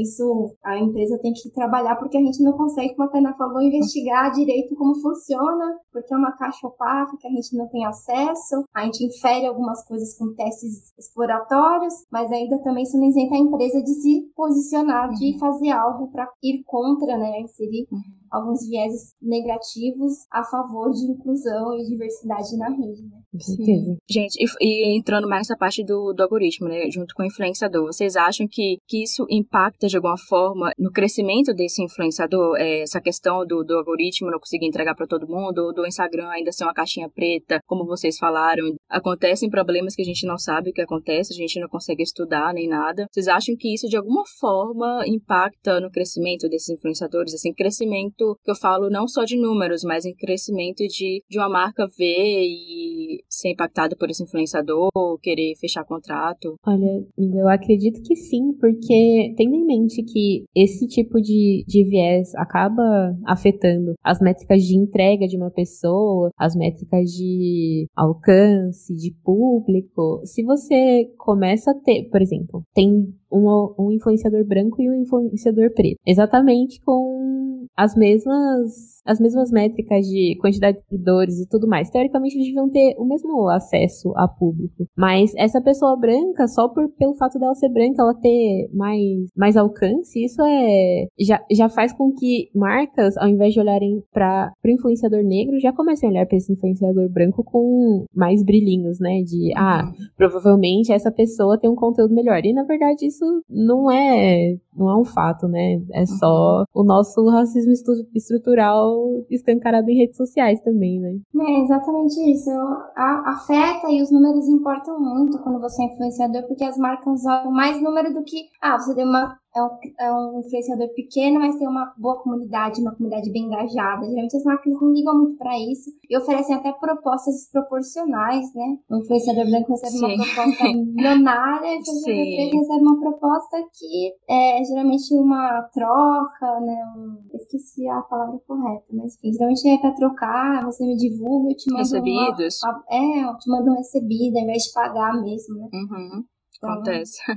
Isso 0.00 0.54
a 0.64 0.78
empresa 0.78 1.18
tem 1.20 1.32
que 1.32 1.50
trabalhar 1.50 1.96
porque 1.96 2.16
a 2.16 2.20
gente 2.20 2.42
não 2.42 2.52
consegue, 2.52 2.94
como 2.94 3.08
a 3.08 3.12
Tainá 3.12 3.34
falou, 3.34 3.60
investigar 3.60 4.32
direito 4.32 4.74
como 4.76 4.94
funciona, 5.00 5.78
porque 5.92 6.12
é 6.12 6.16
uma 6.16 6.32
caixa 6.32 6.66
opaca 6.66 7.16
que 7.18 7.26
a 7.26 7.30
gente 7.30 7.56
não 7.56 7.68
tem 7.68 7.84
acesso. 7.84 8.64
A 8.74 8.84
gente 8.84 9.04
infere 9.04 9.46
algumas 9.46 9.84
coisas 9.86 10.16
com 10.16 10.34
testes 10.34 10.92
exploratórios, 10.98 11.94
mas 12.10 12.30
ainda 12.30 12.58
também 12.62 12.82
isso 12.82 12.98
não 12.98 13.08
isenta 13.08 13.34
a 13.34 13.38
empresa 13.38 13.82
de 13.82 13.94
se 13.94 14.32
posicionar, 14.34 15.10
de 15.10 15.32
uhum. 15.32 15.38
fazer 15.38 15.70
algo 15.70 16.10
para 16.10 16.28
ir 16.42 16.62
contra, 16.64 17.16
né? 17.16 17.40
Inserir. 17.40 17.86
Uhum 17.90 18.22
alguns 18.32 18.66
vieses 18.66 19.14
negativos 19.20 20.26
a 20.30 20.42
favor 20.42 20.90
de 20.90 21.04
inclusão 21.04 21.74
e 21.74 21.84
diversidade 21.84 22.56
na 22.56 22.70
rede, 22.70 23.02
né? 23.02 23.21
Com 23.32 23.40
certeza. 23.40 23.96
Gente, 24.10 24.36
e, 24.38 24.46
e, 24.60 24.98
entrando 24.98 25.26
mais 25.26 25.40
nessa 25.40 25.56
parte 25.56 25.82
do, 25.82 26.12
do 26.12 26.22
algoritmo, 26.22 26.68
né, 26.68 26.90
junto 26.90 27.14
com 27.14 27.22
o 27.22 27.26
influenciador, 27.26 27.86
vocês 27.86 28.14
acham 28.14 28.46
que, 28.48 28.76
que 28.86 29.02
isso 29.02 29.24
impacta 29.30 29.88
de 29.88 29.96
alguma 29.96 30.18
forma 30.18 30.70
no 30.78 30.90
crescimento 30.90 31.54
desse 31.54 31.82
influenciador? 31.82 32.56
É, 32.58 32.82
essa 32.82 33.00
questão 33.00 33.46
do, 33.46 33.64
do 33.64 33.78
algoritmo 33.78 34.30
não 34.30 34.38
conseguir 34.38 34.66
entregar 34.66 34.94
para 34.94 35.06
todo 35.06 35.26
mundo, 35.26 35.58
ou 35.58 35.72
do 35.72 35.86
Instagram 35.86 36.28
ainda 36.28 36.52
ser 36.52 36.64
uma 36.64 36.74
caixinha 36.74 37.08
preta, 37.08 37.60
como 37.66 37.86
vocês 37.86 38.18
falaram, 38.18 38.74
acontecem 38.88 39.48
problemas 39.48 39.94
que 39.94 40.02
a 40.02 40.04
gente 40.04 40.26
não 40.26 40.36
sabe 40.36 40.70
o 40.70 40.72
que 40.72 40.82
acontece, 40.82 41.32
a 41.32 41.36
gente 41.36 41.58
não 41.58 41.68
consegue 41.68 42.02
estudar 42.02 42.52
nem 42.52 42.68
nada. 42.68 43.06
Vocês 43.10 43.28
acham 43.28 43.54
que 43.58 43.72
isso 43.72 43.88
de 43.88 43.96
alguma 43.96 44.24
forma 44.38 45.04
impacta 45.06 45.80
no 45.80 45.90
crescimento 45.90 46.48
desses 46.50 46.68
influenciadores? 46.68 47.32
Assim, 47.32 47.54
crescimento 47.54 48.36
que 48.44 48.50
eu 48.50 48.56
falo 48.56 48.90
não 48.90 49.08
só 49.08 49.24
de 49.24 49.40
números, 49.40 49.82
mas 49.84 50.04
em 50.04 50.14
crescimento 50.14 50.86
de, 50.86 51.22
de 51.28 51.38
uma 51.38 51.48
marca 51.48 51.86
ver 51.96 52.44
e 52.44 53.21
ser 53.28 53.50
impactado 53.50 53.96
por 53.96 54.10
esse 54.10 54.22
influenciador, 54.22 54.90
querer 55.20 55.54
fechar 55.60 55.84
contrato? 55.84 56.56
Olha, 56.66 57.04
eu 57.16 57.48
acredito 57.48 58.02
que 58.02 58.16
sim, 58.16 58.52
porque 58.60 59.34
tendo 59.36 59.54
em 59.54 59.64
mente 59.64 60.02
que 60.02 60.44
esse 60.54 60.86
tipo 60.86 61.20
de, 61.20 61.64
de 61.66 61.84
viés 61.84 62.34
acaba 62.36 62.82
afetando 63.26 63.94
as 64.02 64.20
métricas 64.20 64.62
de 64.62 64.76
entrega 64.76 65.26
de 65.26 65.36
uma 65.36 65.50
pessoa, 65.50 66.30
as 66.38 66.54
métricas 66.54 67.10
de 67.10 67.86
alcance, 67.96 68.94
de 68.94 69.14
público. 69.24 70.20
Se 70.24 70.42
você 70.42 71.10
começa 71.18 71.70
a 71.70 71.74
ter, 71.74 72.08
por 72.10 72.20
exemplo, 72.20 72.62
tem 72.74 73.12
um, 73.32 73.74
um 73.78 73.92
influenciador 73.92 74.44
branco 74.46 74.80
e 74.80 74.90
um 74.90 75.02
influenciador 75.02 75.72
preto, 75.74 75.98
exatamente 76.06 76.80
com 76.82 77.66
as 77.76 77.94
mesmas 77.96 78.92
as 79.04 79.18
mesmas 79.18 79.50
métricas 79.50 80.06
de 80.06 80.36
quantidade 80.40 80.78
de 80.78 80.84
seguidores 80.84 81.40
e 81.40 81.48
tudo 81.48 81.66
mais. 81.66 81.90
Teoricamente, 81.90 82.36
eles 82.36 82.46
deviam 82.46 82.70
ter 82.70 82.94
o 82.98 83.04
mesmo 83.04 83.48
acesso 83.48 84.12
a 84.16 84.28
público. 84.28 84.86
Mas 84.96 85.32
essa 85.36 85.60
pessoa 85.60 85.96
branca, 85.98 86.46
só 86.46 86.68
por, 86.68 86.88
pelo 86.96 87.14
fato 87.14 87.38
dela 87.38 87.54
ser 87.54 87.68
branca, 87.68 88.00
ela 88.00 88.14
ter 88.14 88.70
mais, 88.72 89.02
mais 89.36 89.56
alcance, 89.56 90.24
isso 90.24 90.40
é 90.42 91.06
já, 91.18 91.44
já 91.50 91.68
faz 91.68 91.92
com 91.92 92.12
que 92.12 92.48
marcas, 92.54 93.16
ao 93.16 93.28
invés 93.28 93.52
de 93.52 93.60
olharem 93.60 94.02
para 94.12 94.52
o 94.64 94.68
influenciador 94.68 95.22
negro, 95.24 95.58
já 95.58 95.72
comecem 95.72 96.08
a 96.08 96.12
olhar 96.12 96.26
para 96.26 96.36
esse 96.36 96.52
influenciador 96.52 97.10
branco 97.10 97.42
com 97.42 98.04
mais 98.14 98.44
brilhinhos, 98.44 98.98
né? 99.00 99.22
De, 99.22 99.52
ah, 99.56 99.84
uhum. 99.84 100.06
provavelmente 100.16 100.92
essa 100.92 101.10
pessoa 101.10 101.58
tem 101.58 101.68
um 101.68 101.74
conteúdo 101.74 102.14
melhor. 102.14 102.44
E 102.44 102.52
na 102.52 102.62
verdade 102.62 103.06
isso 103.06 103.21
não 103.48 103.90
é, 103.90 104.56
não 104.76 104.90
é 104.90 104.96
um 104.96 105.04
fato, 105.04 105.46
né? 105.48 105.80
É 105.92 106.06
só 106.06 106.60
uhum. 106.60 106.82
o 106.82 106.84
nosso 106.84 107.26
racismo 107.28 107.72
estrutural 108.14 109.24
escancarado 109.30 109.88
em 109.90 109.98
redes 109.98 110.16
sociais 110.16 110.60
também, 110.60 111.00
né? 111.00 111.18
É 111.40 111.60
exatamente 111.60 112.14
isso. 112.30 112.50
A, 112.96 113.32
afeta 113.32 113.90
e 113.90 114.02
os 114.02 114.10
números 114.10 114.48
importam 114.48 114.98
muito 115.00 115.38
quando 115.42 115.60
você 115.60 115.82
é 115.82 115.86
influenciador, 115.86 116.46
porque 116.46 116.64
as 116.64 116.76
marcas 116.76 117.24
olham 117.24 117.52
mais 117.52 117.82
número 117.82 118.12
do 118.12 118.22
que, 118.24 118.48
ah, 118.60 118.78
você 118.78 118.94
deu 118.94 119.06
uma 119.06 119.36
é 119.54 119.62
um, 119.62 119.68
é 120.00 120.12
um 120.12 120.40
influenciador 120.40 120.88
pequeno, 120.94 121.40
mas 121.40 121.56
tem 121.56 121.68
uma 121.68 121.92
boa 121.96 122.22
comunidade, 122.22 122.80
uma 122.80 122.94
comunidade 122.94 123.30
bem 123.30 123.44
engajada. 123.44 124.06
Geralmente 124.06 124.36
as 124.36 124.44
marcas 124.44 124.72
não 124.80 124.92
ligam 124.92 125.14
muito 125.18 125.36
para 125.36 125.58
isso 125.58 125.90
e 126.08 126.16
oferecem 126.16 126.56
até 126.56 126.72
propostas 126.72 127.34
desproporcionais, 127.34 128.52
né? 128.54 128.78
O 128.90 128.98
influenciador 128.98 129.44
branco 129.44 129.72
recebe 129.72 129.92
Sim. 129.92 130.14
uma 130.14 130.24
proposta 130.24 130.64
milionária, 130.64 131.70
o 131.70 131.74
influenciador 131.74 132.24
preto 132.24 132.56
recebe 132.56 132.82
uma 132.82 133.00
proposta 133.00 133.56
que 133.78 134.14
é 134.28 134.64
geralmente 134.64 135.14
uma 135.14 135.62
troca, 135.72 136.60
né? 136.60 136.76
Um, 136.96 137.36
esqueci 137.36 137.86
a 137.88 138.00
palavra 138.02 138.38
correta, 138.46 138.86
mas 138.92 139.16
enfim, 139.16 139.32
geralmente 139.32 139.68
é 139.68 139.78
para 139.78 139.92
trocar, 139.92 140.64
você 140.64 140.86
me 140.86 140.96
divulga, 140.96 141.50
eu 141.50 141.56
te 141.56 141.70
mando 141.70 141.78
Recebidos. 141.82 142.60
Uma, 142.62 142.84
é, 142.90 143.24
eu 143.24 143.36
te 143.36 143.50
mando 143.50 143.70
um 143.70 143.76
recebido, 143.76 144.36
ao 144.36 144.42
invés 144.44 144.62
de 144.64 144.72
pagar 144.72 145.20
mesmo, 145.20 145.58
né? 145.58 145.68
Uhum. 145.72 146.24
Acontece. 146.60 147.18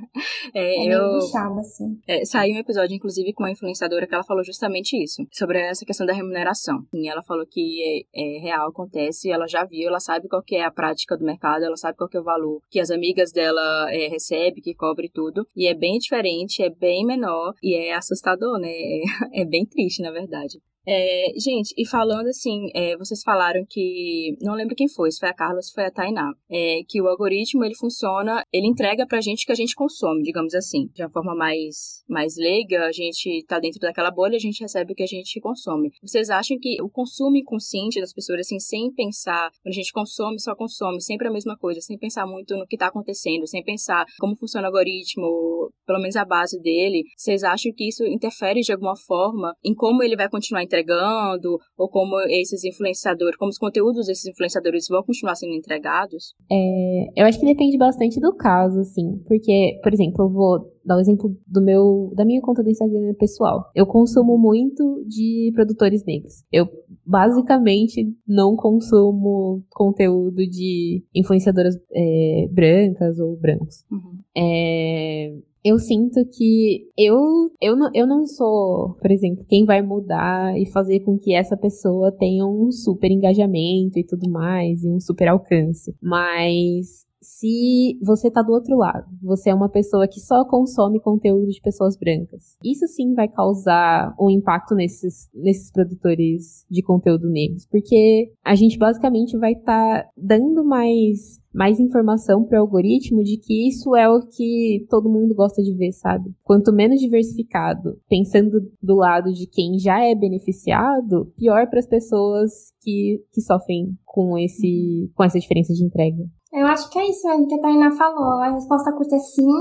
É, 0.53 0.87
é 0.87 0.93
eu, 0.93 1.19
puxado, 1.19 1.59
assim. 1.59 1.99
É, 2.07 2.23
saiu 2.23 2.55
um 2.55 2.59
episódio, 2.59 2.95
inclusive, 2.95 3.33
com 3.33 3.43
uma 3.43 3.51
influenciadora 3.51 4.07
que 4.07 4.13
ela 4.13 4.23
falou 4.23 4.43
justamente 4.43 4.95
isso, 5.01 5.25
sobre 5.31 5.59
essa 5.59 5.83
questão 5.85 6.05
da 6.05 6.13
remuneração. 6.13 6.85
E 6.93 7.09
ela 7.09 7.21
falou 7.23 7.45
que 7.45 8.05
é, 8.13 8.37
é, 8.37 8.39
real, 8.39 8.69
acontece, 8.69 9.29
ela 9.29 9.47
já 9.47 9.65
viu, 9.65 9.87
ela 9.87 9.99
sabe 9.99 10.27
qual 10.27 10.43
que 10.43 10.55
é 10.55 10.63
a 10.63 10.71
prática 10.71 11.17
do 11.17 11.25
mercado, 11.25 11.65
ela 11.65 11.75
sabe 11.75 11.97
qual 11.97 12.09
que 12.09 12.17
é 12.17 12.19
o 12.19 12.23
valor 12.23 12.61
que 12.69 12.79
as 12.79 12.91
amigas 12.91 13.31
dela 13.31 13.87
é, 13.91 14.07
recebem, 14.07 14.61
que 14.61 14.75
cobre 14.75 15.09
tudo. 15.09 15.47
E 15.55 15.67
é 15.67 15.73
bem 15.73 15.97
diferente, 15.97 16.63
é 16.63 16.69
bem 16.69 17.05
menor 17.05 17.53
e 17.61 17.75
é 17.75 17.93
assustador, 17.93 18.59
né? 18.59 18.69
É, 19.33 19.41
é 19.41 19.45
bem 19.45 19.65
triste, 19.65 20.01
na 20.01 20.11
verdade. 20.11 20.59
É, 20.87 21.33
gente, 21.37 21.73
e 21.77 21.87
falando 21.87 22.27
assim, 22.27 22.69
é, 22.75 22.95
vocês 22.97 23.21
falaram 23.23 23.65
que. 23.67 24.35
Não 24.41 24.53
lembro 24.53 24.75
quem 24.75 24.87
foi, 24.87 25.11
se 25.11 25.19
foi 25.19 25.29
a 25.29 25.33
Carla 25.33 25.61
se 25.61 25.73
foi 25.73 25.85
a 25.85 25.91
Tainá. 25.91 26.31
É, 26.49 26.81
que 26.87 27.01
o 27.01 27.07
algoritmo 27.07 27.63
ele 27.63 27.75
funciona, 27.75 28.43
ele 28.53 28.67
entrega 28.67 29.05
pra 29.07 29.21
gente 29.21 29.43
o 29.43 29.45
que 29.47 29.51
a 29.51 29.55
gente 29.55 29.75
consome, 29.75 30.21
digamos 30.23 30.53
assim. 30.53 30.87
De 30.93 31.03
uma 31.03 31.09
forma 31.09 31.35
mais, 31.35 32.03
mais 32.07 32.35
leiga, 32.37 32.85
a 32.85 32.91
gente 32.91 33.43
tá 33.47 33.59
dentro 33.59 33.79
daquela 33.79 34.11
bolha, 34.11 34.35
a 34.35 34.39
gente 34.39 34.61
recebe 34.61 34.93
o 34.93 34.95
que 34.95 35.03
a 35.03 35.07
gente 35.07 35.39
consome. 35.39 35.89
Vocês 36.01 36.29
acham 36.29 36.57
que 36.59 36.81
o 36.81 36.89
consumo 36.89 37.35
inconsciente 37.37 37.99
das 37.99 38.13
pessoas, 38.13 38.41
assim, 38.41 38.59
sem 38.59 38.91
pensar, 38.93 39.49
quando 39.63 39.73
a 39.73 39.75
gente 39.75 39.91
consome, 39.91 40.39
só 40.39 40.55
consome, 40.55 41.01
sempre 41.01 41.27
a 41.27 41.31
mesma 41.31 41.57
coisa, 41.57 41.81
sem 41.81 41.97
pensar 41.97 42.27
muito 42.27 42.55
no 42.55 42.67
que 42.67 42.77
tá 42.77 42.87
acontecendo, 42.87 43.47
sem 43.47 43.63
pensar 43.63 44.05
como 44.19 44.35
funciona 44.35 44.67
o 44.67 44.71
algoritmo, 44.71 45.71
pelo 45.85 45.99
menos 45.99 46.15
a 46.15 46.25
base 46.25 46.59
dele, 46.61 47.03
vocês 47.15 47.43
acham 47.43 47.71
que 47.75 47.87
isso 47.87 48.03
interfere 48.05 48.61
de 48.61 48.71
alguma 48.71 48.95
forma 48.95 49.53
em 49.63 49.73
como 49.73 50.03
ele 50.03 50.15
vai 50.15 50.29
continuar 50.29 50.63
entregando, 50.75 51.57
ou 51.77 51.89
como 51.89 52.19
esses 52.27 52.63
influenciadores, 52.63 53.37
como 53.37 53.49
os 53.49 53.57
conteúdos 53.57 54.07
desses 54.07 54.25
influenciadores 54.25 54.87
vão 54.89 55.03
continuar 55.03 55.35
sendo 55.35 55.53
entregados? 55.53 56.33
É, 56.51 57.21
eu 57.21 57.25
acho 57.25 57.39
que 57.39 57.45
depende 57.45 57.77
bastante 57.77 58.19
do 58.19 58.35
caso, 58.35 58.79
assim, 58.79 59.21
porque, 59.27 59.79
por 59.81 59.93
exemplo, 59.93 60.25
eu 60.25 60.29
vou 60.29 60.75
dar 60.83 60.95
o 60.95 60.97
um 60.97 61.01
exemplo 61.01 61.35
do 61.47 61.61
meu, 61.61 62.13
da 62.15 62.23
minha 62.23 62.41
conta 62.41 62.61
do 62.61 62.69
Instagram 62.69 63.13
pessoal. 63.17 63.71
Eu 63.73 63.87
consumo 63.87 64.37
muito 64.37 65.03
de 65.07 65.51
produtores 65.55 66.03
negros. 66.05 66.43
Eu 66.51 66.67
basicamente 67.05 68.05
não 68.27 68.55
consumo 68.55 69.63
conteúdo 69.71 70.47
de 70.47 71.03
influenciadoras 71.13 71.75
é, 71.91 72.47
brancas 72.51 73.19
ou 73.19 73.35
brancos. 73.35 73.83
Uhum. 73.91 74.19
É, 74.37 75.33
eu 75.65 75.79
sinto 75.79 76.23
que 76.29 76.87
eu, 76.95 77.17
eu, 77.59 77.75
não, 77.75 77.89
eu 77.91 78.05
não 78.05 78.27
sou, 78.27 78.95
por 79.01 79.09
exemplo, 79.09 79.43
quem 79.49 79.65
vai 79.65 79.81
mudar 79.81 80.55
e 80.55 80.67
fazer 80.67 80.99
com 80.99 81.17
que 81.17 81.33
essa 81.33 81.57
pessoa 81.57 82.11
tenha 82.11 82.45
um 82.45 82.71
super 82.71 83.09
engajamento 83.09 83.97
e 83.97 84.05
tudo 84.05 84.29
mais, 84.29 84.83
e 84.83 84.87
um 84.87 84.99
super 84.99 85.27
alcance. 85.27 85.95
Mas 85.99 87.03
se 87.25 87.97
você 88.01 88.29
tá 88.29 88.41
do 88.41 88.53
outro 88.53 88.77
lado, 88.77 89.05
você 89.21 89.49
é 89.49 89.55
uma 89.55 89.69
pessoa 89.69 90.07
que 90.07 90.19
só 90.19 90.45
consome 90.45 90.99
conteúdo 90.99 91.47
de 91.47 91.59
pessoas 91.59 91.97
brancas. 91.97 92.55
Isso 92.63 92.87
sim 92.87 93.13
vai 93.13 93.27
causar 93.27 94.15
um 94.19 94.29
impacto 94.29 94.75
nesses, 94.75 95.29
nesses 95.33 95.71
produtores 95.71 96.65
de 96.69 96.83
conteúdo 96.83 97.27
negros, 97.29 97.65
porque 97.65 98.31
a 98.43 98.53
gente 98.55 98.77
basicamente 98.77 99.37
vai 99.37 99.53
estar 99.53 100.03
tá 100.03 100.09
dando 100.15 100.63
mais 100.63 101.43
mais 101.55 101.79
informação 101.79 102.43
para 102.43 102.59
o 102.59 102.61
algoritmo 102.63 103.23
de 103.23 103.37
que 103.37 103.69
isso 103.69 103.95
é 103.95 104.09
o 104.09 104.19
que 104.27 104.85
todo 104.89 105.09
mundo 105.09 105.33
gosta 105.33 105.63
de 105.63 105.73
ver, 105.73 105.93
sabe? 105.93 106.29
Quanto 106.43 106.73
menos 106.73 106.99
diversificado, 106.99 107.97
pensando 108.09 108.59
do 108.83 108.95
lado 108.95 109.31
de 109.31 109.47
quem 109.47 109.79
já 109.79 110.03
é 110.03 110.13
beneficiado, 110.13 111.31
pior 111.37 111.69
para 111.69 111.79
as 111.79 111.87
pessoas 111.87 112.73
que, 112.81 113.23
que 113.31 113.39
sofrem 113.39 113.97
com 114.03 114.37
esse 114.37 115.09
com 115.15 115.23
essa 115.23 115.39
diferença 115.39 115.73
de 115.73 115.83
entrega. 115.83 116.25
Eu 116.55 116.65
acho 116.67 116.89
que 116.89 116.97
é 116.97 117.09
isso 117.09 117.27
mesmo 117.27 117.47
que 117.47 117.55
a 117.55 117.61
Tainá 117.61 117.91
falou. 117.91 118.39
A 118.39 118.53
resposta 118.53 118.93
curta 118.93 119.15
é 119.15 119.19
sim, 119.19 119.51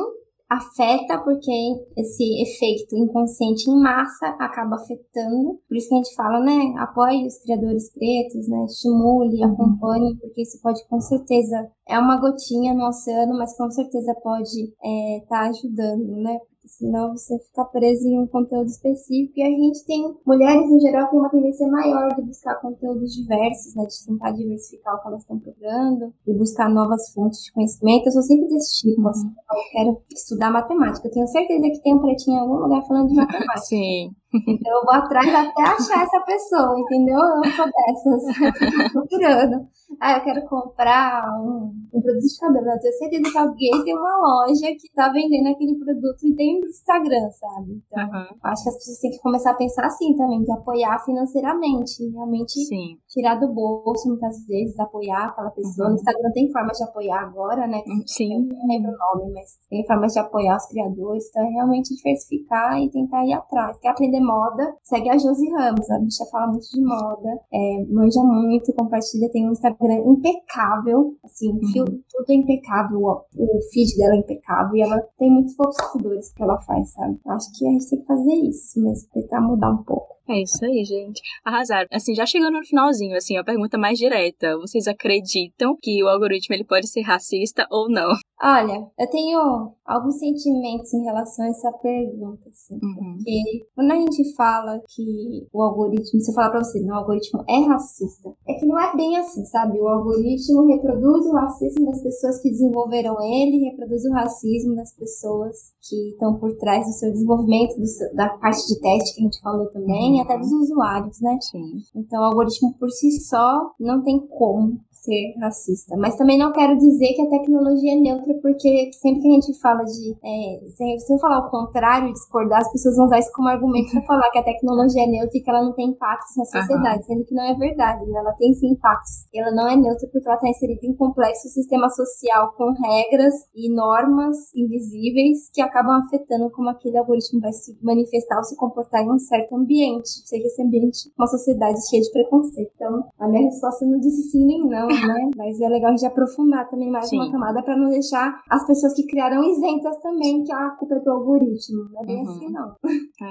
afeta 0.48 1.18
porque 1.18 1.50
esse 1.96 2.42
efeito 2.42 2.96
inconsciente 2.96 3.68
em 3.68 3.80
massa 3.80 4.28
acaba 4.38 4.76
afetando. 4.76 5.58
Por 5.68 5.76
isso 5.76 5.88
que 5.88 5.94
a 5.94 5.98
gente 5.98 6.14
fala, 6.14 6.40
né? 6.40 6.74
Apoie 6.78 7.26
os 7.26 7.38
criadores 7.38 7.92
pretos, 7.92 8.48
né? 8.48 8.64
Estimule, 8.64 9.44
uhum. 9.44 9.52
acompanhe, 9.52 10.16
porque 10.20 10.42
isso 10.42 10.60
pode 10.62 10.86
com 10.88 11.00
certeza 11.00 11.68
é 11.88 11.98
uma 11.98 12.20
gotinha 12.20 12.72
no 12.72 12.86
oceano, 12.86 13.36
mas 13.36 13.56
com 13.56 13.68
certeza 13.70 14.14
pode 14.22 14.48
estar 14.48 14.86
é, 14.86 15.20
tá 15.28 15.40
ajudando, 15.48 16.16
né? 16.22 16.38
Senão 16.78 17.12
você 17.12 17.38
fica 17.38 17.64
preso 17.66 18.08
em 18.08 18.18
um 18.18 18.26
conteúdo 18.26 18.66
específico. 18.66 19.32
E 19.36 19.42
a 19.42 19.48
gente 19.48 19.84
tem, 19.84 20.14
mulheres 20.26 20.70
em 20.70 20.80
geral, 20.80 21.08
tem 21.08 21.18
uma 21.18 21.30
tendência 21.30 21.66
maior 21.68 22.08
de 22.14 22.22
buscar 22.22 22.60
conteúdos 22.60 23.14
diversos, 23.14 23.74
né? 23.74 23.84
De 23.84 24.06
tentar 24.06 24.32
diversificar 24.32 24.94
o 24.94 25.02
que 25.02 25.08
elas 25.08 25.22
estão 25.22 25.38
procurando, 25.38 26.12
de 26.26 26.34
buscar 26.34 26.68
novas 26.68 27.12
fontes 27.12 27.42
de 27.44 27.52
conhecimento. 27.52 28.06
Eu 28.06 28.12
sou 28.12 28.22
sempre 28.22 28.48
desse 28.48 28.80
tipo, 28.80 29.02
uhum. 29.02 29.08
assim, 29.08 29.28
eu 29.28 29.72
quero 29.72 30.02
estudar 30.14 30.50
matemática. 30.50 31.06
Eu 31.06 31.12
tenho 31.12 31.26
certeza 31.28 31.62
que 31.62 31.82
tem 31.82 31.94
um 31.94 32.00
pretinho 32.00 32.36
em 32.36 32.40
algum 32.40 32.56
lugar 32.56 32.82
falando 32.86 33.08
de 33.08 33.14
matemática. 33.16 33.58
Sim. 33.58 34.10
Então 34.34 34.72
eu 34.72 34.84
vou 34.84 34.94
atrás 34.94 35.28
até 35.28 35.62
achar 35.62 36.02
essa 36.02 36.20
pessoa, 36.20 36.78
entendeu? 36.78 37.18
Eu 37.18 37.50
sou 37.52 37.66
dessas, 37.66 38.92
procurando. 38.92 39.68
Ah, 40.00 40.16
eu 40.16 40.24
quero 40.24 40.46
comprar 40.48 41.24
um, 41.40 41.72
um 41.92 42.00
produto 42.00 42.22
de 42.22 42.38
cabelo. 42.38 42.66
Eu 42.66 42.80
tenho 42.80 42.94
certeza 42.94 43.30
que 43.30 43.38
alguém 43.38 43.84
tem 43.84 43.96
uma 43.96 44.16
loja 44.18 44.66
que 44.72 44.92
tá 44.94 45.08
vendendo 45.08 45.48
aquele 45.48 45.76
produto 45.78 46.26
e 46.26 46.34
tem 46.34 46.60
Instagram, 46.60 47.30
sabe? 47.30 47.82
Então, 47.86 48.04
uhum. 48.04 48.26
acho 48.42 48.62
que 48.62 48.68
as 48.70 48.76
pessoas 48.76 48.98
têm 48.98 49.10
que 49.10 49.20
começar 49.20 49.50
a 49.52 49.54
pensar 49.54 49.86
assim 49.86 50.16
também, 50.16 50.42
de 50.42 50.52
apoiar 50.52 50.98
financeiramente. 51.04 52.10
Realmente 52.10 52.52
Sim. 52.66 52.98
tirar 53.08 53.36
do 53.36 53.52
bolso, 53.52 54.08
muitas 54.08 54.44
vezes, 54.46 54.78
apoiar 54.78 55.26
aquela 55.26 55.50
pessoa. 55.50 55.88
Uhum. 55.88 55.94
No 55.94 56.00
Instagram 56.00 56.30
tem 56.32 56.50
formas 56.50 56.78
de 56.78 56.84
apoiar 56.84 57.20
agora, 57.20 57.66
né? 57.66 57.82
Hum, 57.86 58.02
sim. 58.06 58.34
Eu 58.34 58.40
não 58.40 58.66
lembro 58.66 58.90
o 58.90 59.18
nome, 59.18 59.32
mas 59.32 59.58
tem 59.68 59.86
formas 59.86 60.12
de 60.12 60.18
apoiar 60.18 60.56
os 60.56 60.66
criadores. 60.66 61.28
Então, 61.28 61.44
é 61.44 61.50
realmente 61.50 61.94
diversificar 61.94 62.80
e 62.80 62.90
tentar 62.90 63.24
ir 63.24 63.32
atrás. 63.32 63.78
Quer 63.78 63.90
aprender 63.90 64.20
moda, 64.24 64.74
segue 64.82 65.08
a 65.08 65.18
Josi 65.18 65.50
Ramos. 65.50 65.90
A 65.90 65.98
bicha 65.98 66.24
fala 66.30 66.48
muito 66.48 66.66
de 66.70 66.80
moda, 66.80 67.40
é, 67.52 67.84
manja 67.88 68.20
muito, 68.22 68.72
compartilha, 68.72 69.30
tem 69.30 69.48
um 69.48 69.52
Instagram 69.52 69.98
impecável, 70.06 71.16
assim, 71.24 71.52
uhum. 71.52 71.72
fio, 71.72 71.84
tudo 71.84 72.30
é 72.30 72.34
impecável, 72.34 73.00
o 73.00 73.60
feed 73.72 73.96
dela 73.96 74.14
é 74.14 74.18
impecável 74.18 74.76
e 74.76 74.82
ela 74.82 75.00
tem 75.18 75.30
muitos 75.30 75.54
poucos 75.54 75.76
seguidores 75.76 76.32
que 76.32 76.42
ela 76.42 76.58
faz, 76.60 76.90
sabe? 76.90 77.18
Acho 77.26 77.52
que 77.58 77.66
a 77.66 77.70
gente 77.70 77.90
tem 77.90 77.98
que 78.00 78.06
fazer 78.06 78.34
isso 78.34 78.82
mesmo, 78.82 79.08
tentar 79.12 79.40
mudar 79.40 79.70
um 79.70 79.82
pouco. 79.82 80.13
É 80.28 80.42
isso 80.42 80.64
aí, 80.64 80.84
gente. 80.84 81.20
Arrasaram. 81.44 81.86
Assim, 81.92 82.14
já 82.14 82.24
chegando 82.24 82.58
no 82.58 82.64
finalzinho, 82.64 83.16
assim, 83.16 83.36
a 83.36 83.44
pergunta 83.44 83.76
mais 83.76 83.98
direta. 83.98 84.56
Vocês 84.58 84.86
acreditam 84.86 85.76
que 85.80 86.02
o 86.02 86.08
algoritmo 86.08 86.54
ele 86.54 86.64
pode 86.64 86.88
ser 86.88 87.02
racista 87.02 87.66
ou 87.70 87.90
não? 87.90 88.14
Olha, 88.42 88.90
eu 88.98 89.10
tenho 89.10 89.72
alguns 89.86 90.18
sentimentos 90.18 90.92
em 90.92 91.02
relação 91.04 91.44
a 91.46 91.48
essa 91.48 91.72
pergunta, 91.72 92.48
assim. 92.48 92.74
Uhum. 92.74 93.16
Porque 93.16 93.66
quando 93.74 93.90
a 93.92 93.96
gente 93.96 94.34
fala 94.34 94.80
que 94.94 95.46
o 95.52 95.62
algoritmo, 95.62 96.20
se 96.20 96.30
eu 96.30 96.34
falar 96.34 96.50
pra 96.50 96.62
você, 96.62 96.80
não, 96.80 96.94
o 96.94 96.98
algoritmo 96.98 97.42
é 97.48 97.60
racista, 97.66 98.34
é 98.46 98.54
que 98.54 98.66
não 98.66 98.78
é 98.78 98.94
bem 98.96 99.16
assim, 99.16 99.44
sabe? 99.46 99.78
O 99.78 99.88
algoritmo 99.88 100.66
reproduz 100.66 101.26
o 101.26 101.32
racismo 101.32 101.86
das 101.86 102.02
pessoas 102.02 102.40
que 102.42 102.50
desenvolveram 102.50 103.16
ele, 103.22 103.70
reproduz 103.70 104.04
o 104.04 104.12
racismo 104.12 104.74
das 104.74 104.94
pessoas 104.94 105.72
que 105.88 106.10
estão 106.10 106.38
por 106.38 106.54
trás 106.56 106.86
do 106.86 106.92
seu 106.92 107.12
desenvolvimento, 107.12 107.78
do 107.78 107.86
seu, 107.86 108.14
da 108.14 108.28
parte 108.28 108.66
de 108.66 108.80
teste 108.80 109.14
que 109.14 109.20
a 109.20 109.24
gente 109.24 109.40
falou 109.40 109.66
também, 109.70 110.12
uhum. 110.12 110.13
E 110.16 110.20
até 110.20 110.38
dos 110.38 110.50
usuários, 110.52 111.20
né? 111.20 111.36
Sim. 111.40 111.82
Então, 111.94 112.20
o 112.20 112.24
algoritmo 112.24 112.74
por 112.74 112.90
si 112.90 113.10
só 113.20 113.72
não 113.78 114.02
tem 114.02 114.18
como 114.26 114.80
ser 115.04 115.34
racista. 115.40 115.96
Mas 115.96 116.16
também 116.16 116.38
não 116.38 116.52
quero 116.52 116.76
dizer 116.76 117.12
que 117.14 117.22
a 117.22 117.28
tecnologia 117.28 117.92
é 117.92 117.96
neutra, 117.96 118.34
porque 118.40 118.90
sempre 118.92 119.20
que 119.20 119.28
a 119.28 119.32
gente 119.32 119.60
fala 119.60 119.84
de. 119.84 120.16
É, 120.24 120.98
se 120.98 121.12
eu 121.12 121.18
falar 121.18 121.46
o 121.46 121.50
contrário 121.50 122.08
e 122.08 122.12
discordar, 122.12 122.60
as 122.60 122.72
pessoas 122.72 122.96
vão 122.96 123.06
usar 123.06 123.18
isso 123.18 123.32
como 123.32 123.48
argumento 123.48 123.92
para 123.92 124.02
falar 124.02 124.30
que 124.30 124.38
a 124.38 124.42
tecnologia 124.42 125.04
é 125.04 125.06
neutra 125.06 125.36
e 125.38 125.40
que 125.40 125.50
ela 125.50 125.62
não 125.62 125.72
tem 125.74 125.90
impactos 125.90 126.36
na 126.36 126.44
sociedade, 126.44 126.98
uhum. 126.98 127.04
sendo 127.04 127.24
que 127.24 127.34
não 127.34 127.44
é 127.44 127.54
verdade, 127.54 128.06
né? 128.06 128.18
Ela 128.18 128.32
tem 128.32 128.52
sim 128.54 128.68
impactos. 128.72 129.26
Ela 129.34 129.50
não 129.52 129.68
é 129.68 129.76
neutra 129.76 130.08
porque 130.10 130.26
ela 130.26 130.36
está 130.36 130.48
inserida 130.48 130.80
em 130.82 130.90
um 130.90 130.96
complexo 130.96 131.48
sistema 131.48 131.88
social 131.90 132.52
com 132.56 132.72
regras 132.72 133.34
e 133.54 133.72
normas 133.72 134.36
invisíveis 134.54 135.50
que 135.52 135.60
acabam 135.60 136.00
afetando 136.04 136.50
como 136.50 136.70
aquele 136.70 136.96
algoritmo 136.96 137.40
vai 137.40 137.52
se 137.52 137.76
manifestar 137.82 138.38
ou 138.38 138.44
se 138.44 138.56
comportar 138.56 139.02
em 139.02 139.10
um 139.10 139.18
certo 139.18 139.56
ambiente, 139.56 140.08
seja 140.24 140.46
esse 140.46 140.62
ambiente 140.62 141.12
uma 141.18 141.26
sociedade 141.26 141.78
cheia 141.88 142.02
de 142.02 142.10
preconceito. 142.10 142.72
Então, 142.74 143.04
a 143.18 143.28
minha 143.28 143.44
resposta 143.44 143.84
não 143.84 143.98
disse 143.98 144.30
sim 144.30 144.44
nem 144.46 144.60
não, 144.60 144.88
né? 145.00 145.30
Mas 145.36 145.60
é 145.60 145.68
legal 145.68 145.92
a 145.92 145.96
gente 145.96 146.06
aprofundar 146.06 146.68
também 146.68 146.90
mais 146.90 147.08
Sim. 147.08 147.16
uma 147.16 147.30
camada 147.30 147.62
para 147.62 147.76
não 147.76 147.88
deixar 147.88 148.40
as 148.48 148.66
pessoas 148.66 148.94
que 148.94 149.06
criaram 149.06 149.42
isentas 149.42 150.00
também, 150.00 150.42
que 150.44 150.52
a 150.52 150.70
culpa 150.70 150.96
é 150.96 151.00
do 151.00 151.10
algoritmo. 151.10 151.88
Não 151.92 152.02
é 152.02 152.06
bem 152.06 152.16
uhum. 152.16 152.30
assim, 152.30 152.48
não. 152.50 152.74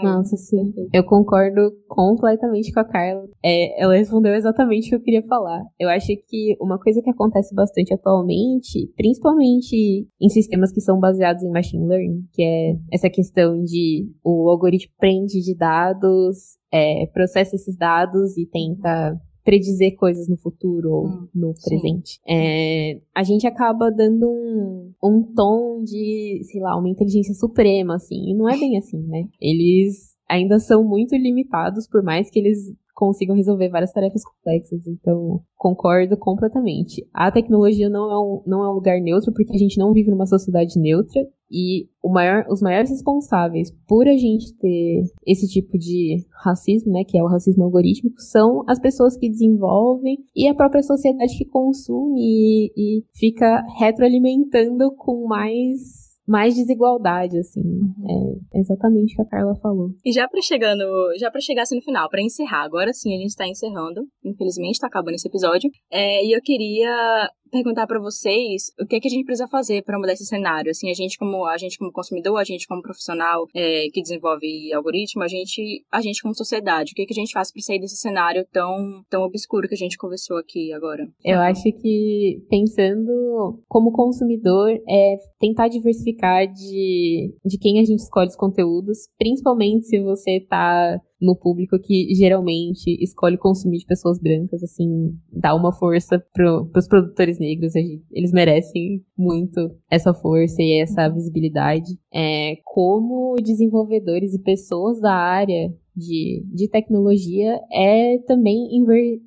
Nossa, 0.03 0.37
sim. 0.37 0.73
Eu 0.91 1.03
concordo 1.03 1.71
completamente 1.87 2.71
com 2.71 2.79
a 2.79 2.85
Carla. 2.85 3.27
É, 3.43 3.81
ela 3.81 3.95
respondeu 3.95 4.33
exatamente 4.33 4.87
o 4.87 4.89
que 4.89 4.95
eu 4.95 5.01
queria 5.01 5.23
falar. 5.23 5.61
Eu 5.79 5.89
acho 5.89 6.07
que 6.27 6.55
uma 6.59 6.79
coisa 6.79 7.01
que 7.01 7.09
acontece 7.09 7.53
bastante 7.53 7.93
atualmente, 7.93 8.91
principalmente 8.95 10.07
em 10.21 10.29
sistemas 10.29 10.71
que 10.71 10.81
são 10.81 10.99
baseados 10.99 11.43
em 11.43 11.51
machine 11.51 11.87
learning, 11.87 12.27
que 12.33 12.43
é 12.43 12.75
essa 12.91 13.09
questão 13.09 13.61
de 13.63 14.09
o 14.23 14.49
algoritmo 14.49 14.93
prende 14.97 15.41
de 15.41 15.55
dados, 15.55 16.57
é, 16.71 17.05
processa 17.13 17.55
esses 17.55 17.77
dados 17.77 18.37
e 18.37 18.47
tenta 18.47 19.15
predizer 19.43 19.95
coisas 19.95 20.27
no 20.27 20.37
futuro 20.37 20.91
ou 20.91 21.07
hum, 21.07 21.27
no 21.33 21.53
presente. 21.53 22.19
É, 22.27 22.99
a 23.13 23.23
gente 23.23 23.45
acaba 23.45 23.91
dando 23.91 24.29
um, 24.29 24.93
um 25.03 25.23
tom 25.35 25.83
de, 25.83 26.41
sei 26.43 26.61
lá, 26.61 26.77
uma 26.77 26.89
inteligência 26.89 27.33
suprema, 27.33 27.95
assim. 27.95 28.31
E 28.31 28.33
não 28.33 28.49
é 28.49 28.57
bem 28.57 28.77
assim, 28.77 29.01
né? 29.03 29.27
Eles 29.39 30.13
ainda 30.29 30.59
são 30.59 30.83
muito 30.83 31.15
limitados, 31.15 31.87
por 31.87 32.01
mais 32.01 32.29
que 32.29 32.39
eles 32.39 32.73
consigam 32.93 33.35
resolver 33.35 33.69
várias 33.69 33.91
tarefas 33.91 34.23
complexas. 34.23 34.87
Então, 34.87 35.41
concordo 35.57 36.15
completamente. 36.15 37.05
A 37.13 37.31
tecnologia 37.31 37.89
não 37.89 38.11
é, 38.11 38.19
um, 38.19 38.43
não 38.45 38.63
é 38.63 38.69
um 38.69 38.73
lugar 38.73 38.99
neutro, 39.01 39.33
porque 39.33 39.55
a 39.55 39.59
gente 39.59 39.77
não 39.77 39.91
vive 39.91 40.11
numa 40.11 40.25
sociedade 40.25 40.79
neutra. 40.79 41.21
E 41.53 41.87
maior, 42.03 42.45
os 42.49 42.61
maiores 42.61 42.89
responsáveis 42.89 43.71
por 43.87 44.07
a 44.07 44.17
gente 44.17 44.53
ter 44.55 45.03
esse 45.25 45.47
tipo 45.47 45.77
de 45.77 46.25
racismo, 46.43 46.91
né, 46.91 47.03
que 47.03 47.17
é 47.17 47.23
o 47.23 47.27
racismo 47.27 47.63
algorítmico, 47.63 48.19
são 48.19 48.63
as 48.67 48.79
pessoas 48.79 49.15
que 49.15 49.29
desenvolvem 49.29 50.17
e 50.35 50.47
a 50.47 50.55
própria 50.55 50.81
sociedade 50.81 51.37
que 51.37 51.45
consome 51.45 52.19
e, 52.19 52.71
e 52.75 53.03
fica 53.13 53.63
retroalimentando 53.77 54.91
com 54.95 55.27
mais 55.27 56.03
mais 56.25 56.55
desigualdade, 56.55 57.37
assim. 57.37 57.61
Uhum. 57.61 58.39
É 58.53 58.59
exatamente 58.59 59.13
o 59.13 59.15
que 59.17 59.21
a 59.23 59.25
Carla 59.25 59.55
falou. 59.55 59.89
E 60.05 60.11
já 60.13 60.27
para 60.27 60.41
chegando, 60.41 60.85
já 61.17 61.29
para 61.29 61.41
chegar 61.41 61.63
assim 61.63 61.75
no 61.75 61.81
final, 61.81 62.09
para 62.09 62.21
encerrar, 62.21 62.63
agora 62.63 62.93
sim 62.93 63.13
a 63.13 63.17
gente 63.17 63.35
tá 63.35 63.45
encerrando. 63.45 64.07
Infelizmente 64.23 64.79
tá 64.79 64.87
acabando 64.87 65.15
esse 65.15 65.27
episódio. 65.27 65.69
É, 65.91 66.25
e 66.25 66.31
eu 66.31 66.39
queria 66.41 67.29
perguntar 67.53 67.87
para 67.87 67.99
vocês 67.99 68.73
o 68.79 68.85
que 68.85 68.95
é 68.95 68.99
que 68.99 69.07
a 69.07 69.11
gente 69.11 69.25
precisa 69.25 69.47
fazer 69.47 69.83
para 69.83 69.97
mudar 69.97 70.13
esse 70.13 70.25
cenário. 70.25 70.71
Assim, 70.71 70.89
a 70.89 70.93
gente 70.93 71.17
como 71.17 71.45
a 71.45 71.57
gente 71.57 71.77
como 71.77 71.91
consumidor, 71.91 72.37
a 72.37 72.43
gente 72.43 72.67
como 72.67 72.81
profissional 72.81 73.47
é, 73.55 73.85
que 73.93 74.01
desenvolve 74.01 74.73
algoritmo, 74.73 75.23
a 75.23 75.27
gente 75.27 75.85
a 75.91 76.01
gente 76.01 76.21
como 76.21 76.35
sociedade, 76.35 76.91
o 76.91 76.95
que 76.95 77.03
é 77.03 77.05
que 77.05 77.13
a 77.13 77.21
gente 77.21 77.31
faz 77.31 77.51
para 77.51 77.61
sair 77.61 77.79
desse 77.79 77.97
cenário 77.97 78.45
tão 78.51 79.03
tão 79.09 79.21
obscuro 79.21 79.67
que 79.67 79.75
a 79.75 79.77
gente 79.77 79.97
conversou 79.97 80.37
aqui 80.37 80.73
agora? 80.73 81.07
Eu 81.23 81.39
acho 81.39 81.63
que 81.63 82.43
pensando 82.49 83.61
como 83.67 83.91
consumidor 83.91 84.71
é 84.89 85.15
tentar 85.39 85.67
diversificar 85.67 86.51
de 86.51 87.33
de 87.45 87.57
quem 87.59 87.79
a 87.79 87.85
gente 87.85 87.99
escolhe 87.99 88.27
os 88.27 88.35
conteúdos, 88.35 89.07
principalmente 89.17 89.85
se 89.85 90.01
você 90.01 90.39
tá 90.49 90.99
no 91.23 91.35
público 91.35 91.79
que 91.79 92.13
geralmente 92.13 93.01
escolhe 93.01 93.37
consumir 93.37 93.77
de 93.79 93.85
pessoas 93.85 94.19
brancas, 94.19 94.61
assim, 94.61 95.17
dá 95.31 95.55
uma 95.55 95.71
força 95.71 96.21
pro, 96.33 96.65
pros 96.67 96.87
produtores 96.87 97.39
negros, 97.39 97.73
eles 97.75 98.31
merecem 98.33 99.01
muito 99.17 99.71
essa 99.89 100.13
força 100.13 100.61
e 100.61 100.81
essa 100.81 101.07
visibilidade. 101.07 101.97
É, 102.13 102.57
como 102.65 103.35
desenvolvedores 103.41 104.33
e 104.33 104.43
pessoas 104.43 104.99
da 104.99 105.13
área 105.13 105.73
de, 105.95 106.43
de 106.51 106.67
tecnologia 106.67 107.59
é 107.71 108.17
também 108.27 108.67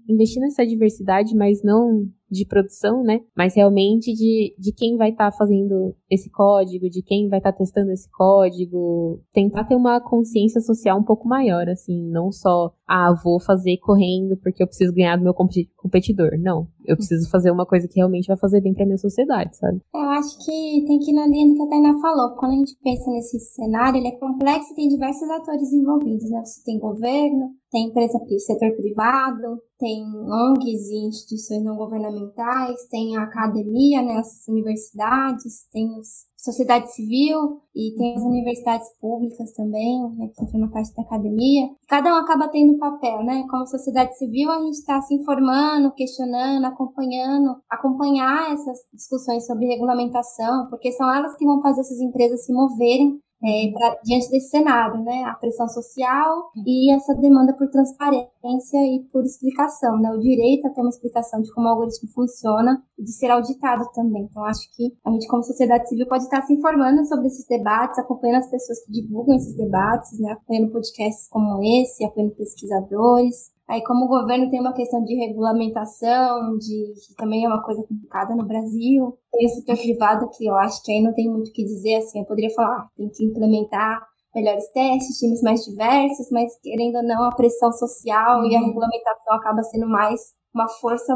investir 0.08 0.42
nessa 0.42 0.66
diversidade, 0.66 1.34
mas 1.34 1.62
não 1.62 2.06
de 2.30 2.44
produção, 2.46 3.02
né? 3.02 3.20
Mas 3.36 3.54
realmente 3.54 4.12
de, 4.12 4.54
de 4.58 4.72
quem 4.72 4.96
vai 4.96 5.10
estar 5.10 5.30
tá 5.30 5.36
fazendo 5.36 5.94
esse 6.10 6.30
código, 6.30 6.88
de 6.90 7.02
quem 7.02 7.28
vai 7.28 7.38
estar 7.38 7.52
tá 7.52 7.58
testando 7.58 7.90
esse 7.92 8.10
código, 8.10 9.20
tentar 9.32 9.64
ter 9.64 9.76
uma 9.76 10.00
consciência 10.00 10.60
social 10.60 10.98
um 10.98 11.04
pouco 11.04 11.28
maior, 11.28 11.68
assim, 11.68 12.08
não 12.10 12.32
só, 12.32 12.72
ah, 12.86 13.14
vou 13.22 13.40
fazer 13.40 13.76
correndo 13.78 14.36
porque 14.42 14.62
eu 14.62 14.66
preciso 14.66 14.92
ganhar 14.92 15.16
do 15.16 15.24
meu 15.24 15.34
competidor. 15.34 16.38
Não, 16.38 16.68
eu 16.84 16.96
preciso 16.96 17.28
fazer 17.30 17.50
uma 17.50 17.66
coisa 17.66 17.88
que 17.88 17.96
realmente 17.96 18.28
vai 18.28 18.36
fazer 18.36 18.60
bem 18.60 18.74
para 18.74 18.86
minha 18.86 18.98
sociedade, 18.98 19.56
sabe? 19.56 19.80
Eu 19.94 20.08
acho 20.10 20.38
que 20.44 20.84
tem 20.86 20.98
que 20.98 21.10
ir 21.10 21.14
na 21.14 21.26
linha 21.26 21.48
do 21.48 21.54
que 21.54 21.62
a 21.62 21.68
Tainá 21.68 21.98
falou. 22.00 22.36
Quando 22.36 22.52
a 22.52 22.56
gente 22.56 22.76
pensa 22.82 23.10
nesse 23.10 23.38
cenário, 23.40 23.98
ele 23.98 24.08
é 24.08 24.18
complexo 24.18 24.72
e 24.72 24.76
tem 24.76 24.88
diversos 24.88 25.28
atores 25.30 25.72
envolvidos, 25.72 26.30
né? 26.30 26.42
Você 26.44 26.62
tem 26.64 26.78
governo, 26.78 27.50
tem 27.70 27.88
empresa, 27.88 28.18
setor 28.38 28.76
privado, 28.76 29.60
tem 29.78 30.04
ONGs 30.04 30.88
e 30.88 31.06
instituições 31.06 31.62
não 31.62 31.76
governamentais, 31.76 32.86
tem 32.88 33.16
a 33.16 33.24
academia, 33.24 34.02
né, 34.02 34.16
as 34.18 34.46
universidades, 34.48 35.68
tem 35.72 35.86
a 35.96 36.00
sociedade 36.36 36.94
civil 36.94 37.60
e 37.74 37.94
tem 37.96 38.14
as 38.14 38.22
universidades 38.22 38.88
públicas 39.00 39.52
também, 39.52 40.00
né, 40.16 40.28
que 40.34 40.44
entram 40.44 40.60
na 40.60 40.68
parte 40.68 40.94
da 40.94 41.02
academia. 41.02 41.68
Cada 41.88 42.14
um 42.14 42.16
acaba 42.16 42.48
tendo 42.48 42.78
papel, 42.78 43.24
né? 43.24 43.44
Como 43.50 43.66
sociedade 43.66 44.16
civil, 44.16 44.50
a 44.50 44.60
gente 44.60 44.74
está 44.74 45.00
se 45.02 45.14
informando, 45.14 45.92
questionando, 45.92 46.64
acompanhando, 46.64 47.56
acompanhar 47.68 48.52
essas 48.52 48.78
discussões 48.94 49.44
sobre 49.44 49.66
regulamentação, 49.66 50.68
porque 50.70 50.92
são 50.92 51.12
elas 51.12 51.36
que 51.36 51.44
vão 51.44 51.60
fazer 51.60 51.80
essas 51.80 52.00
empresas 52.00 52.44
se 52.44 52.52
moverem 52.52 53.20
é, 53.44 53.70
pra, 53.72 53.98
diante 54.04 54.30
desse 54.30 54.48
cenário, 54.48 55.02
né? 55.02 55.24
A 55.24 55.34
pressão 55.34 55.68
social 55.68 56.50
e 56.66 56.92
essa 56.92 57.14
demanda 57.14 57.52
por 57.52 57.68
transparência 57.68 58.30
e 58.48 59.06
por 59.12 59.24
explicação, 59.24 59.98
né? 60.00 60.10
O 60.10 60.18
direito 60.18 60.66
a 60.66 60.70
ter 60.70 60.80
uma 60.80 60.90
explicação 60.90 61.40
de 61.40 61.52
como 61.52 61.66
o 61.66 61.70
algoritmo 61.70 62.08
funciona 62.10 62.82
e 62.98 63.02
de 63.02 63.12
ser 63.12 63.30
auditado 63.30 63.84
também. 63.94 64.24
Então, 64.30 64.44
acho 64.44 64.68
que 64.74 64.92
a 65.04 65.10
gente, 65.10 65.26
como 65.26 65.42
sociedade 65.42 65.88
civil, 65.88 66.06
pode 66.06 66.24
estar 66.24 66.42
se 66.42 66.52
informando 66.52 67.04
sobre 67.04 67.26
esses 67.26 67.46
debates, 67.46 67.98
acompanhando 67.98 68.38
as 68.38 68.50
pessoas 68.50 68.84
que 68.84 68.92
divulgam 68.92 69.36
esses 69.36 69.56
debates, 69.56 70.18
né? 70.20 70.32
Apoiando 70.32 70.72
podcasts 70.72 71.28
como 71.28 71.62
esse, 71.62 72.04
apoiando 72.04 72.34
pesquisadores, 72.34 73.56
Aí, 73.68 73.82
como 73.82 74.04
o 74.04 74.08
governo 74.08 74.48
tem 74.48 74.60
uma 74.60 74.72
questão 74.72 75.02
de 75.02 75.16
regulamentação, 75.16 76.56
de 76.56 76.94
que 77.04 77.14
também 77.16 77.44
é 77.44 77.48
uma 77.48 77.62
coisa 77.64 77.82
complicada 77.82 78.32
no 78.36 78.46
Brasil, 78.46 79.18
tem 79.32 79.46
o 79.46 79.48
setor 79.48 79.76
privado 79.76 80.30
que 80.30 80.46
eu 80.46 80.54
acho 80.54 80.80
que 80.84 80.92
aí 80.92 81.02
não 81.02 81.12
tem 81.12 81.28
muito 81.28 81.48
o 81.48 81.52
que 81.52 81.64
dizer, 81.64 81.96
assim, 81.96 82.20
eu 82.20 82.24
poderia 82.24 82.54
falar, 82.54 82.76
ah, 82.76 82.88
tem 82.96 83.08
que 83.08 83.24
implementar 83.24 84.06
melhores 84.36 84.70
testes, 84.72 85.18
times 85.18 85.42
mais 85.42 85.64
diversos, 85.64 86.30
mas 86.30 86.54
querendo 86.62 86.96
ou 86.96 87.02
não, 87.02 87.24
a 87.24 87.34
pressão 87.34 87.72
social 87.72 88.40
uhum. 88.40 88.50
e 88.50 88.54
a 88.54 88.60
uhum. 88.60 88.66
regulamentação 88.66 89.34
acaba 89.34 89.62
sendo 89.62 89.88
mais 89.88 90.20
uma 90.54 90.68
força 90.68 91.14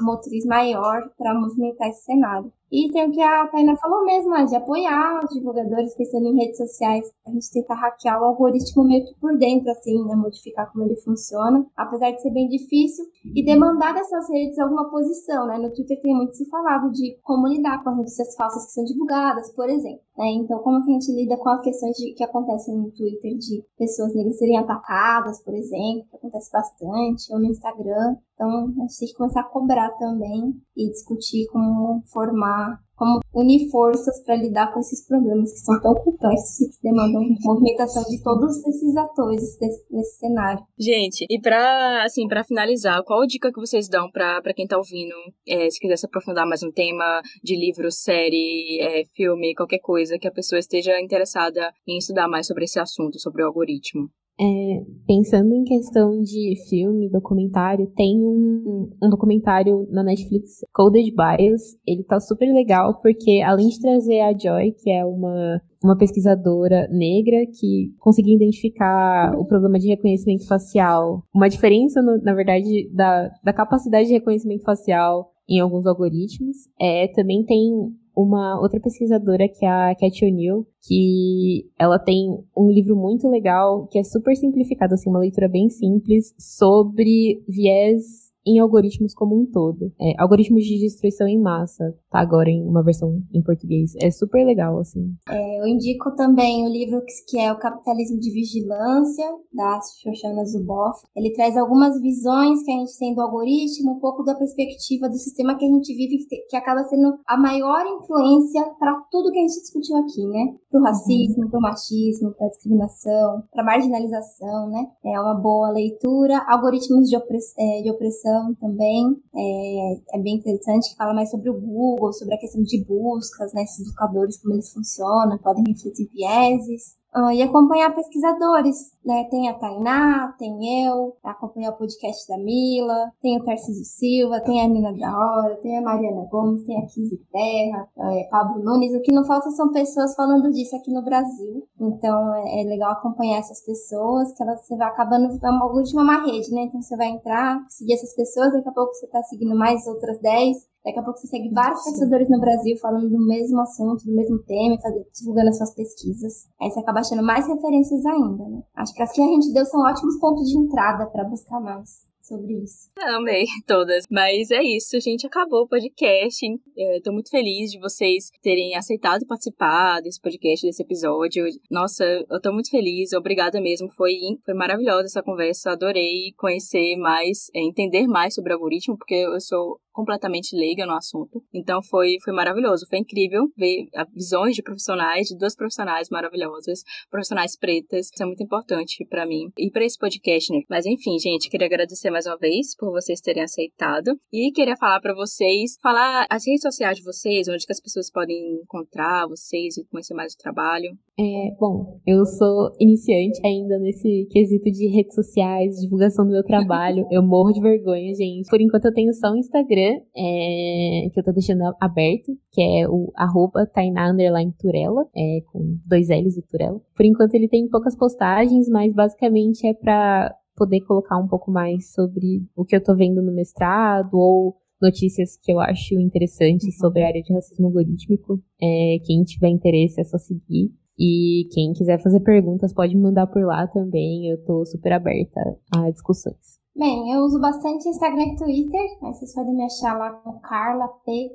motriz 0.00 0.44
maior 0.44 1.10
para 1.16 1.34
movimentar 1.34 1.88
esse 1.88 2.04
cenário. 2.04 2.52
E 2.70 2.92
tem 2.92 3.08
o 3.08 3.10
que 3.10 3.20
a 3.20 3.46
Taina 3.48 3.76
falou 3.76 4.04
mesmo, 4.04 4.46
de 4.46 4.54
apoiar 4.54 5.24
os 5.24 5.34
divulgadores, 5.34 5.96
pensando 5.96 6.26
em 6.26 6.36
redes 6.36 6.58
sociais, 6.58 7.10
a 7.26 7.30
gente 7.30 7.50
tenta 7.50 7.74
hackear 7.74 8.20
o 8.20 8.26
algoritmo 8.26 8.84
meio 8.84 9.04
que 9.06 9.14
por 9.18 9.36
dentro, 9.38 9.70
assim, 9.70 10.04
né? 10.04 10.14
Modificar 10.14 10.70
como 10.70 10.84
ele 10.84 10.94
funciona, 10.96 11.66
apesar 11.74 12.10
de 12.10 12.20
ser 12.20 12.30
bem 12.30 12.46
difícil, 12.46 13.04
e 13.34 13.44
demandar 13.44 13.94
dessas 13.94 14.28
redes 14.28 14.58
alguma 14.58 14.88
posição, 14.90 15.46
né? 15.46 15.58
No 15.58 15.72
Twitter 15.72 16.00
tem 16.00 16.14
muito 16.14 16.36
se 16.36 16.48
falado 16.48 16.90
de 16.90 17.18
como 17.22 17.46
lidar 17.48 17.82
com 17.82 17.90
as 17.90 17.96
notícias 17.96 18.34
falsas 18.34 18.66
que 18.66 18.72
são 18.72 18.84
divulgadas, 18.84 19.50
por 19.54 19.68
exemplo. 19.68 20.00
Né? 20.16 20.26
Então, 20.32 20.58
como 20.58 20.84
que 20.84 20.90
a 20.90 20.94
gente 20.94 21.12
lida 21.12 21.36
com 21.36 21.48
as 21.48 21.62
questões 21.62 21.96
de, 21.96 22.12
que 22.14 22.24
acontecem 22.24 22.76
no 22.76 22.90
Twitter 22.90 23.36
de 23.36 23.64
pessoas 23.76 24.14
negras 24.14 24.38
serem 24.38 24.58
atacadas, 24.58 25.42
por 25.42 25.54
exemplo, 25.54 26.06
que 26.10 26.16
acontece 26.16 26.50
bastante, 26.52 27.32
ou 27.32 27.38
no 27.38 27.46
Instagram. 27.46 28.16
Então, 28.34 28.48
a 28.48 28.80
gente 28.82 28.98
tem 28.98 29.08
que 29.08 29.14
começar 29.14 29.40
a 29.40 29.48
cobrar 29.48 29.90
também 29.92 30.54
e 30.76 30.90
discutir 30.90 31.46
como 31.48 32.02
formar 32.06 32.80
como 32.98 33.20
unir 33.32 33.70
forças 33.70 34.20
para 34.24 34.36
lidar 34.36 34.72
com 34.72 34.80
esses 34.80 35.06
problemas 35.06 35.52
que 35.52 35.60
são 35.60 35.80
tão 35.80 35.94
complexos 35.94 36.60
e 36.60 36.70
que 36.70 36.82
demandam 36.82 37.22
movimentação 37.44 38.02
de 38.02 38.22
todos 38.22 38.56
esses 38.66 38.96
atores 38.96 39.56
desse, 39.58 39.86
nesse 39.90 40.18
cenário. 40.18 40.64
Gente, 40.78 41.24
e 41.30 41.40
para 41.40 42.04
assim, 42.04 42.26
para 42.26 42.44
finalizar, 42.44 43.02
qual 43.04 43.22
a 43.22 43.26
dica 43.26 43.52
que 43.52 43.60
vocês 43.60 43.88
dão 43.88 44.10
para 44.10 44.52
quem 44.54 44.64
está 44.64 44.76
ouvindo, 44.76 45.14
é, 45.46 45.70
se 45.70 45.78
quiser 45.78 45.96
se 45.96 46.06
aprofundar 46.06 46.46
mais 46.46 46.62
um 46.62 46.72
tema 46.72 47.22
de 47.42 47.56
livro, 47.56 47.90
série, 47.90 48.80
é, 48.80 49.04
filme, 49.14 49.54
qualquer 49.54 49.78
coisa 49.78 50.18
que 50.18 50.26
a 50.26 50.32
pessoa 50.32 50.58
esteja 50.58 51.00
interessada 51.00 51.72
em 51.86 51.98
estudar 51.98 52.28
mais 52.28 52.46
sobre 52.46 52.64
esse 52.64 52.80
assunto, 52.80 53.20
sobre 53.20 53.42
o 53.42 53.46
algoritmo? 53.46 54.10
É, 54.40 54.84
pensando 55.04 55.52
em 55.52 55.64
questão 55.64 56.20
de 56.20 56.54
filme, 56.68 57.10
documentário, 57.10 57.90
tem 57.96 58.20
um, 58.20 58.88
um 59.02 59.10
documentário 59.10 59.88
na 59.90 60.04
Netflix, 60.04 60.60
Coded 60.72 61.12
Bias. 61.12 61.76
Ele 61.84 62.04
tá 62.04 62.20
super 62.20 62.46
legal 62.52 63.00
porque, 63.02 63.42
além 63.44 63.68
de 63.68 63.80
trazer 63.80 64.20
a 64.20 64.36
Joy, 64.36 64.72
que 64.72 64.90
é 64.90 65.04
uma, 65.04 65.60
uma 65.82 65.98
pesquisadora 65.98 66.86
negra 66.88 67.46
que 67.58 67.92
conseguiu 67.98 68.36
identificar 68.36 69.34
o 69.36 69.44
problema 69.44 69.78
de 69.78 69.88
reconhecimento 69.88 70.46
facial, 70.46 71.24
uma 71.34 71.48
diferença, 71.48 72.00
no, 72.00 72.18
na 72.22 72.32
verdade, 72.32 72.88
da, 72.94 73.30
da 73.42 73.52
capacidade 73.52 74.06
de 74.06 74.14
reconhecimento 74.14 74.62
facial 74.62 75.32
em 75.48 75.58
alguns 75.58 75.86
algoritmos. 75.86 76.56
É, 76.80 77.08
também 77.08 77.44
tem 77.44 77.72
uma 78.18 78.60
outra 78.60 78.80
pesquisadora, 78.80 79.48
que 79.48 79.64
é 79.64 79.68
a 79.68 79.94
Cat 79.94 80.24
O'Neill, 80.24 80.66
que 80.82 81.70
ela 81.78 82.00
tem 82.00 82.26
um 82.56 82.68
livro 82.68 82.96
muito 82.96 83.28
legal, 83.28 83.86
que 83.86 83.96
é 83.96 84.02
super 84.02 84.34
simplificado, 84.34 84.94
assim, 84.94 85.08
uma 85.08 85.20
leitura 85.20 85.48
bem 85.48 85.70
simples, 85.70 86.34
sobre 86.36 87.44
viés 87.46 88.32
em 88.44 88.58
algoritmos 88.58 89.14
como 89.14 89.40
um 89.40 89.46
todo. 89.46 89.92
É, 90.00 90.14
algoritmos 90.18 90.64
de 90.64 90.80
destruição 90.80 91.28
em 91.28 91.38
massa, 91.38 91.94
tá 92.10 92.20
agora 92.20 92.48
em 92.48 92.62
uma 92.62 92.82
versão 92.82 93.22
em 93.32 93.42
português. 93.42 93.92
É 94.02 94.10
super 94.10 94.44
legal, 94.44 94.78
assim. 94.78 95.14
É, 95.28 95.60
eu 95.60 95.66
indico 95.66 96.14
também 96.14 96.64
o 96.64 96.68
livro 96.68 97.02
que 97.28 97.38
é 97.38 97.52
O 97.52 97.58
Capitalismo 97.58 98.18
de 98.18 98.30
Vigilância, 98.30 99.26
da 99.52 99.80
Shoshana 100.02 100.44
Zuboff. 100.44 101.02
Ele 101.16 101.32
traz 101.32 101.56
algumas 101.56 102.00
visões 102.00 102.62
que 102.62 102.72
a 102.72 102.76
gente 102.76 102.98
tem 102.98 103.14
do 103.14 103.20
algoritmo, 103.20 103.92
um 103.92 104.00
pouco 104.00 104.22
da 104.22 104.34
perspectiva 104.34 105.08
do 105.08 105.16
sistema 105.16 105.56
que 105.56 105.64
a 105.64 105.68
gente 105.68 105.94
vive, 105.94 106.26
que 106.48 106.56
acaba 106.56 106.84
sendo 106.84 107.18
a 107.26 107.36
maior 107.36 107.84
influência 107.86 108.64
para 108.78 108.94
tudo 109.10 109.30
que 109.30 109.38
a 109.38 109.42
gente 109.42 109.60
discutiu 109.60 109.96
aqui, 109.96 110.26
né? 110.26 110.56
Pro 110.70 110.82
racismo, 110.82 111.44
uhum. 111.44 111.50
pro 111.50 111.60
machismo, 111.60 112.32
pra 112.32 112.48
discriminação, 112.48 113.42
pra 113.52 113.64
marginalização, 113.64 114.68
né? 114.70 114.86
É 115.04 115.20
uma 115.20 115.34
boa 115.34 115.70
leitura. 115.70 116.44
Algoritmos 116.48 117.08
de, 117.08 117.16
opress 117.16 117.54
é, 117.58 117.82
de 117.82 117.90
opressão 117.90 118.54
também. 118.54 119.16
É, 119.34 120.16
é 120.18 120.22
bem 120.22 120.36
interessante, 120.36 120.90
que 120.90 120.96
fala 120.96 121.14
mais 121.14 121.30
sobre 121.30 121.50
o 121.50 121.60
Google, 121.60 121.97
sobre 122.12 122.34
a 122.34 122.38
questão 122.38 122.62
de 122.62 122.84
buscas, 122.84 123.52
né, 123.52 123.62
esses 123.62 123.86
buscadores, 123.86 124.40
como 124.40 124.54
eles 124.54 124.72
funcionam, 124.72 125.38
podem 125.38 125.64
refletir 125.66 126.08
vieses. 126.12 126.98
Uh, 127.16 127.32
e 127.32 127.42
acompanhar 127.42 127.94
pesquisadores, 127.94 128.92
né? 129.02 129.24
Tem 129.30 129.48
a 129.48 129.54
Tainá, 129.54 130.34
tem 130.38 130.84
eu, 130.84 131.16
acompanhar 131.24 131.70
o 131.70 131.78
podcast 131.78 132.28
da 132.28 132.36
Mila, 132.36 133.10
tem 133.22 133.40
o 133.40 133.42
Tarcísio 133.42 133.84
Silva, 133.86 134.42
tem 134.42 134.60
a 134.60 134.68
Nina 134.68 134.92
da 134.92 135.18
Hora, 135.18 135.56
tem 135.56 135.78
a 135.78 135.80
Mariana 135.80 136.28
Gomes, 136.30 136.64
tem 136.64 136.76
a 136.76 136.86
Kizzy 136.86 137.16
Terra, 137.32 137.88
é, 137.98 138.28
Pablo 138.30 138.62
Nunes. 138.62 138.94
O 138.94 139.00
que 139.00 139.10
não 139.10 139.24
falta 139.24 139.50
são 139.52 139.72
pessoas 139.72 140.14
falando 140.14 140.52
disso 140.52 140.76
aqui 140.76 140.92
no 140.92 141.02
Brasil. 141.02 141.66
Então 141.80 142.34
é, 142.34 142.60
é 142.60 142.64
legal 142.64 142.92
acompanhar 142.92 143.38
essas 143.38 143.64
pessoas, 143.64 144.30
que 144.32 144.42
elas, 144.42 144.66
você 144.66 144.76
vai 144.76 144.88
acabando, 144.88 145.34
é 145.42 145.50
uma 145.50 145.66
última 145.72 146.02
uma 146.02 146.22
rede, 146.26 146.52
né? 146.52 146.64
Então 146.64 146.82
você 146.82 146.94
vai 146.94 147.08
entrar, 147.08 147.64
seguir 147.68 147.94
essas 147.94 148.14
pessoas, 148.14 148.52
daqui 148.52 148.68
a 148.68 148.72
pouco 148.72 148.92
você 148.92 149.06
tá 149.06 149.22
seguindo 149.22 149.56
mais 149.56 149.86
outras 149.86 150.20
10, 150.20 150.58
Daqui 150.88 151.00
a 151.00 151.02
pouco 151.02 151.20
você 151.20 151.26
segue 151.26 151.50
vários 151.52 151.84
pesquisadores 151.84 152.30
no 152.30 152.40
Brasil 152.40 152.74
falando 152.80 153.10
do 153.10 153.26
mesmo 153.26 153.60
assunto, 153.60 154.06
do 154.06 154.16
mesmo 154.16 154.38
tema, 154.44 154.80
fazer, 154.80 155.06
divulgando 155.12 155.50
as 155.50 155.58
suas 155.58 155.74
pesquisas. 155.74 156.48
Aí 156.58 156.70
você 156.70 156.80
acaba 156.80 157.00
achando 157.00 157.22
mais 157.22 157.46
referências 157.46 158.06
ainda, 158.06 158.48
né? 158.48 158.62
Acho 158.74 158.94
que 158.94 159.02
as 159.02 159.12
que 159.12 159.20
a 159.20 159.26
gente 159.26 159.52
deu 159.52 159.66
são 159.66 159.82
ótimos 159.82 160.18
pontos 160.18 160.48
de 160.48 160.56
entrada 160.56 161.04
para 161.04 161.28
buscar 161.28 161.60
mais 161.60 162.08
sobre 162.28 162.62
isso. 162.62 162.90
Amei 162.98 163.46
todas. 163.66 164.04
Mas 164.10 164.50
é 164.50 164.62
isso, 164.62 165.00
gente. 165.00 165.26
Acabou 165.26 165.62
o 165.62 165.68
podcast. 165.68 166.46
Estou 166.76 167.12
muito 167.12 167.30
feliz 167.30 167.70
de 167.70 167.78
vocês 167.78 168.30
terem 168.42 168.76
aceitado 168.76 169.26
participar 169.26 170.00
desse 170.00 170.20
podcast, 170.20 170.66
desse 170.66 170.82
episódio. 170.82 171.46
Nossa, 171.70 172.04
eu 172.04 172.40
tô 172.40 172.52
muito 172.52 172.70
feliz. 172.70 173.12
Obrigada 173.12 173.60
mesmo. 173.60 173.88
Foi, 173.90 174.14
foi 174.44 174.54
maravilhosa 174.54 175.06
essa 175.06 175.22
conversa. 175.22 175.72
Adorei 175.72 176.32
conhecer 176.36 176.96
mais, 176.96 177.48
é, 177.54 177.60
entender 177.60 178.06
mais 178.06 178.34
sobre 178.34 178.52
o 178.52 178.56
algoritmo, 178.56 178.96
porque 178.96 179.14
eu 179.14 179.40
sou 179.40 179.80
completamente 179.98 180.54
leiga 180.54 180.86
no 180.86 180.94
assunto. 180.94 181.42
Então 181.52 181.82
foi, 181.82 182.18
foi 182.22 182.32
maravilhoso, 182.32 182.86
foi 182.88 183.00
incrível 183.00 183.50
ver 183.56 183.88
visões 184.14 184.54
de 184.54 184.62
profissionais, 184.62 185.26
de 185.26 185.36
duas 185.36 185.56
profissionais 185.56 186.08
maravilhosas, 186.08 186.84
profissionais 187.10 187.58
pretas. 187.58 188.06
Isso 188.06 188.22
é 188.22 188.26
muito 188.26 188.42
importante 188.42 189.04
para 189.06 189.26
mim 189.26 189.50
e 189.58 189.68
para 189.72 189.84
esse 189.84 189.98
podcast, 189.98 190.52
né? 190.52 190.62
Mas 190.70 190.86
enfim, 190.86 191.18
gente, 191.18 191.50
queria 191.50 191.66
agradecer 191.66 192.10
mais 192.10 192.17
uma 192.26 192.36
vez 192.36 192.74
por 192.76 192.90
vocês 192.90 193.20
terem 193.20 193.42
aceitado 193.42 194.18
e 194.32 194.50
queria 194.52 194.76
falar 194.76 195.00
para 195.00 195.14
vocês, 195.14 195.76
falar 195.82 196.26
as 196.30 196.46
redes 196.46 196.62
sociais 196.62 196.98
de 196.98 197.04
vocês, 197.04 197.48
onde 197.48 197.66
que 197.66 197.72
as 197.72 197.80
pessoas 197.80 198.10
podem 198.10 198.60
encontrar 198.62 199.26
vocês 199.28 199.76
e 199.76 199.84
conhecer 199.84 200.14
mais 200.14 200.34
o 200.34 200.38
trabalho. 200.38 200.96
É, 201.20 201.50
bom, 201.58 202.00
eu 202.06 202.24
sou 202.24 202.70
iniciante 202.78 203.44
ainda 203.44 203.76
nesse 203.80 204.28
quesito 204.30 204.70
de 204.70 204.86
redes 204.86 205.16
sociais, 205.16 205.80
divulgação 205.80 206.24
do 206.24 206.30
meu 206.30 206.44
trabalho. 206.44 207.06
eu 207.10 207.22
morro 207.22 207.52
de 207.52 207.60
vergonha, 207.60 208.14
gente. 208.14 208.48
Por 208.48 208.60
enquanto 208.60 208.84
eu 208.84 208.94
tenho 208.94 209.12
só 209.12 209.32
o 209.32 209.36
Instagram, 209.36 209.98
é, 210.16 211.08
que 211.12 211.18
eu 211.18 211.24
tô 211.24 211.32
deixando 211.32 211.62
aberto, 211.80 212.32
que 212.52 212.62
é 212.62 212.88
o 212.88 213.10
arroba 213.16 213.66
Tainá 213.66 214.14
Turela, 214.60 215.06
é, 215.16 215.40
com 215.50 215.78
dois 215.84 216.08
L's 216.08 216.36
do 216.36 216.42
Turela. 216.42 216.80
Por 216.94 217.04
enquanto 217.04 217.34
ele 217.34 217.48
tem 217.48 217.68
poucas 217.68 217.96
postagens, 217.96 218.68
mas 218.68 218.92
basicamente 218.94 219.66
é 219.66 219.74
pra 219.74 220.32
poder 220.58 220.80
colocar 220.80 221.16
um 221.16 221.28
pouco 221.28 221.50
mais 221.50 221.92
sobre 221.92 222.42
o 222.56 222.64
que 222.64 222.74
eu 222.74 222.82
tô 222.82 222.96
vendo 222.96 223.22
no 223.22 223.32
mestrado 223.32 224.14
ou 224.14 224.56
notícias 224.82 225.36
que 225.36 225.52
eu 225.52 225.60
acho 225.60 225.94
interessantes 225.94 226.74
uhum. 226.74 226.80
sobre 226.80 227.02
a 227.02 227.08
área 227.08 227.22
de 227.22 227.32
racismo 227.32 227.66
algorítmico. 227.66 228.40
É, 228.60 228.98
quem 229.04 229.22
tiver 229.24 229.48
interesse 229.48 230.00
é 230.00 230.04
só 230.04 230.18
seguir. 230.18 230.72
E 230.98 231.48
quem 231.52 231.72
quiser 231.72 232.02
fazer 232.02 232.20
perguntas 232.20 232.72
pode 232.72 232.94
me 232.94 233.02
mandar 233.02 233.28
por 233.28 233.44
lá 233.44 233.68
também. 233.68 234.28
Eu 234.30 234.44
tô 234.44 234.64
super 234.64 234.92
aberta 234.92 235.40
a 235.76 235.90
discussões. 235.90 236.58
Bem, 236.78 237.12
eu 237.12 237.24
uso 237.24 237.40
bastante 237.40 237.88
Instagram 237.88 238.22
e 238.22 238.36
Twitter, 238.36 238.98
mas 239.02 239.18
vocês 239.18 239.34
podem 239.34 239.52
me 239.52 239.64
achar 239.64 239.98
lá 239.98 240.12
com 240.12 240.38
Carla 240.38 240.86
P. 241.04 241.28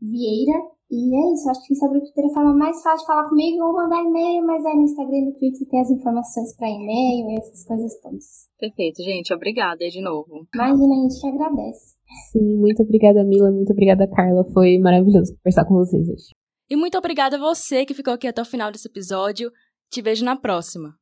Vieira. 0.00 0.58
E 0.90 1.14
é 1.14 1.32
isso, 1.34 1.50
acho 1.50 1.66
que 1.66 1.72
o 1.72 1.74
Instagram 1.74 1.98
e 1.98 2.00
Twitter 2.00 2.24
é 2.24 2.26
a 2.28 2.32
forma 2.32 2.54
mais 2.54 2.82
fácil 2.82 3.00
de 3.00 3.06
falar 3.06 3.28
comigo 3.28 3.64
ou 3.64 3.74
mandar 3.74 4.02
e-mail, 4.02 4.46
mas 4.46 4.64
aí 4.64 4.74
no 4.74 4.84
Instagram 4.84 5.16
e 5.16 5.24
no 5.26 5.34
Twitter 5.34 5.68
tem 5.68 5.80
as 5.80 5.90
informações 5.90 6.56
para 6.56 6.70
e-mail 6.70 7.30
e 7.30 7.36
essas 7.36 7.66
coisas 7.66 8.00
todas. 8.00 8.24
Perfeito, 8.58 9.02
gente. 9.02 9.34
Obrigada 9.34 9.86
de 9.86 10.00
novo. 10.00 10.46
Imagina, 10.54 10.94
a 10.94 11.02
gente 11.02 11.20
que 11.20 11.26
agradece. 11.26 11.96
Sim, 12.30 12.56
muito 12.56 12.82
obrigada, 12.82 13.24
Mila. 13.24 13.50
Muito 13.50 13.72
obrigada, 13.72 14.08
Carla. 14.08 14.42
Foi 14.54 14.78
maravilhoso 14.78 15.34
conversar 15.36 15.66
com 15.66 15.74
vocês 15.74 16.08
hoje. 16.08 16.34
E 16.70 16.76
muito 16.76 16.96
obrigada 16.96 17.36
a 17.36 17.40
você 17.40 17.84
que 17.84 17.92
ficou 17.92 18.14
aqui 18.14 18.26
até 18.26 18.40
o 18.40 18.46
final 18.46 18.72
desse 18.72 18.88
episódio. 18.88 19.50
Te 19.90 20.00
vejo 20.00 20.24
na 20.24 20.34
próxima. 20.34 21.01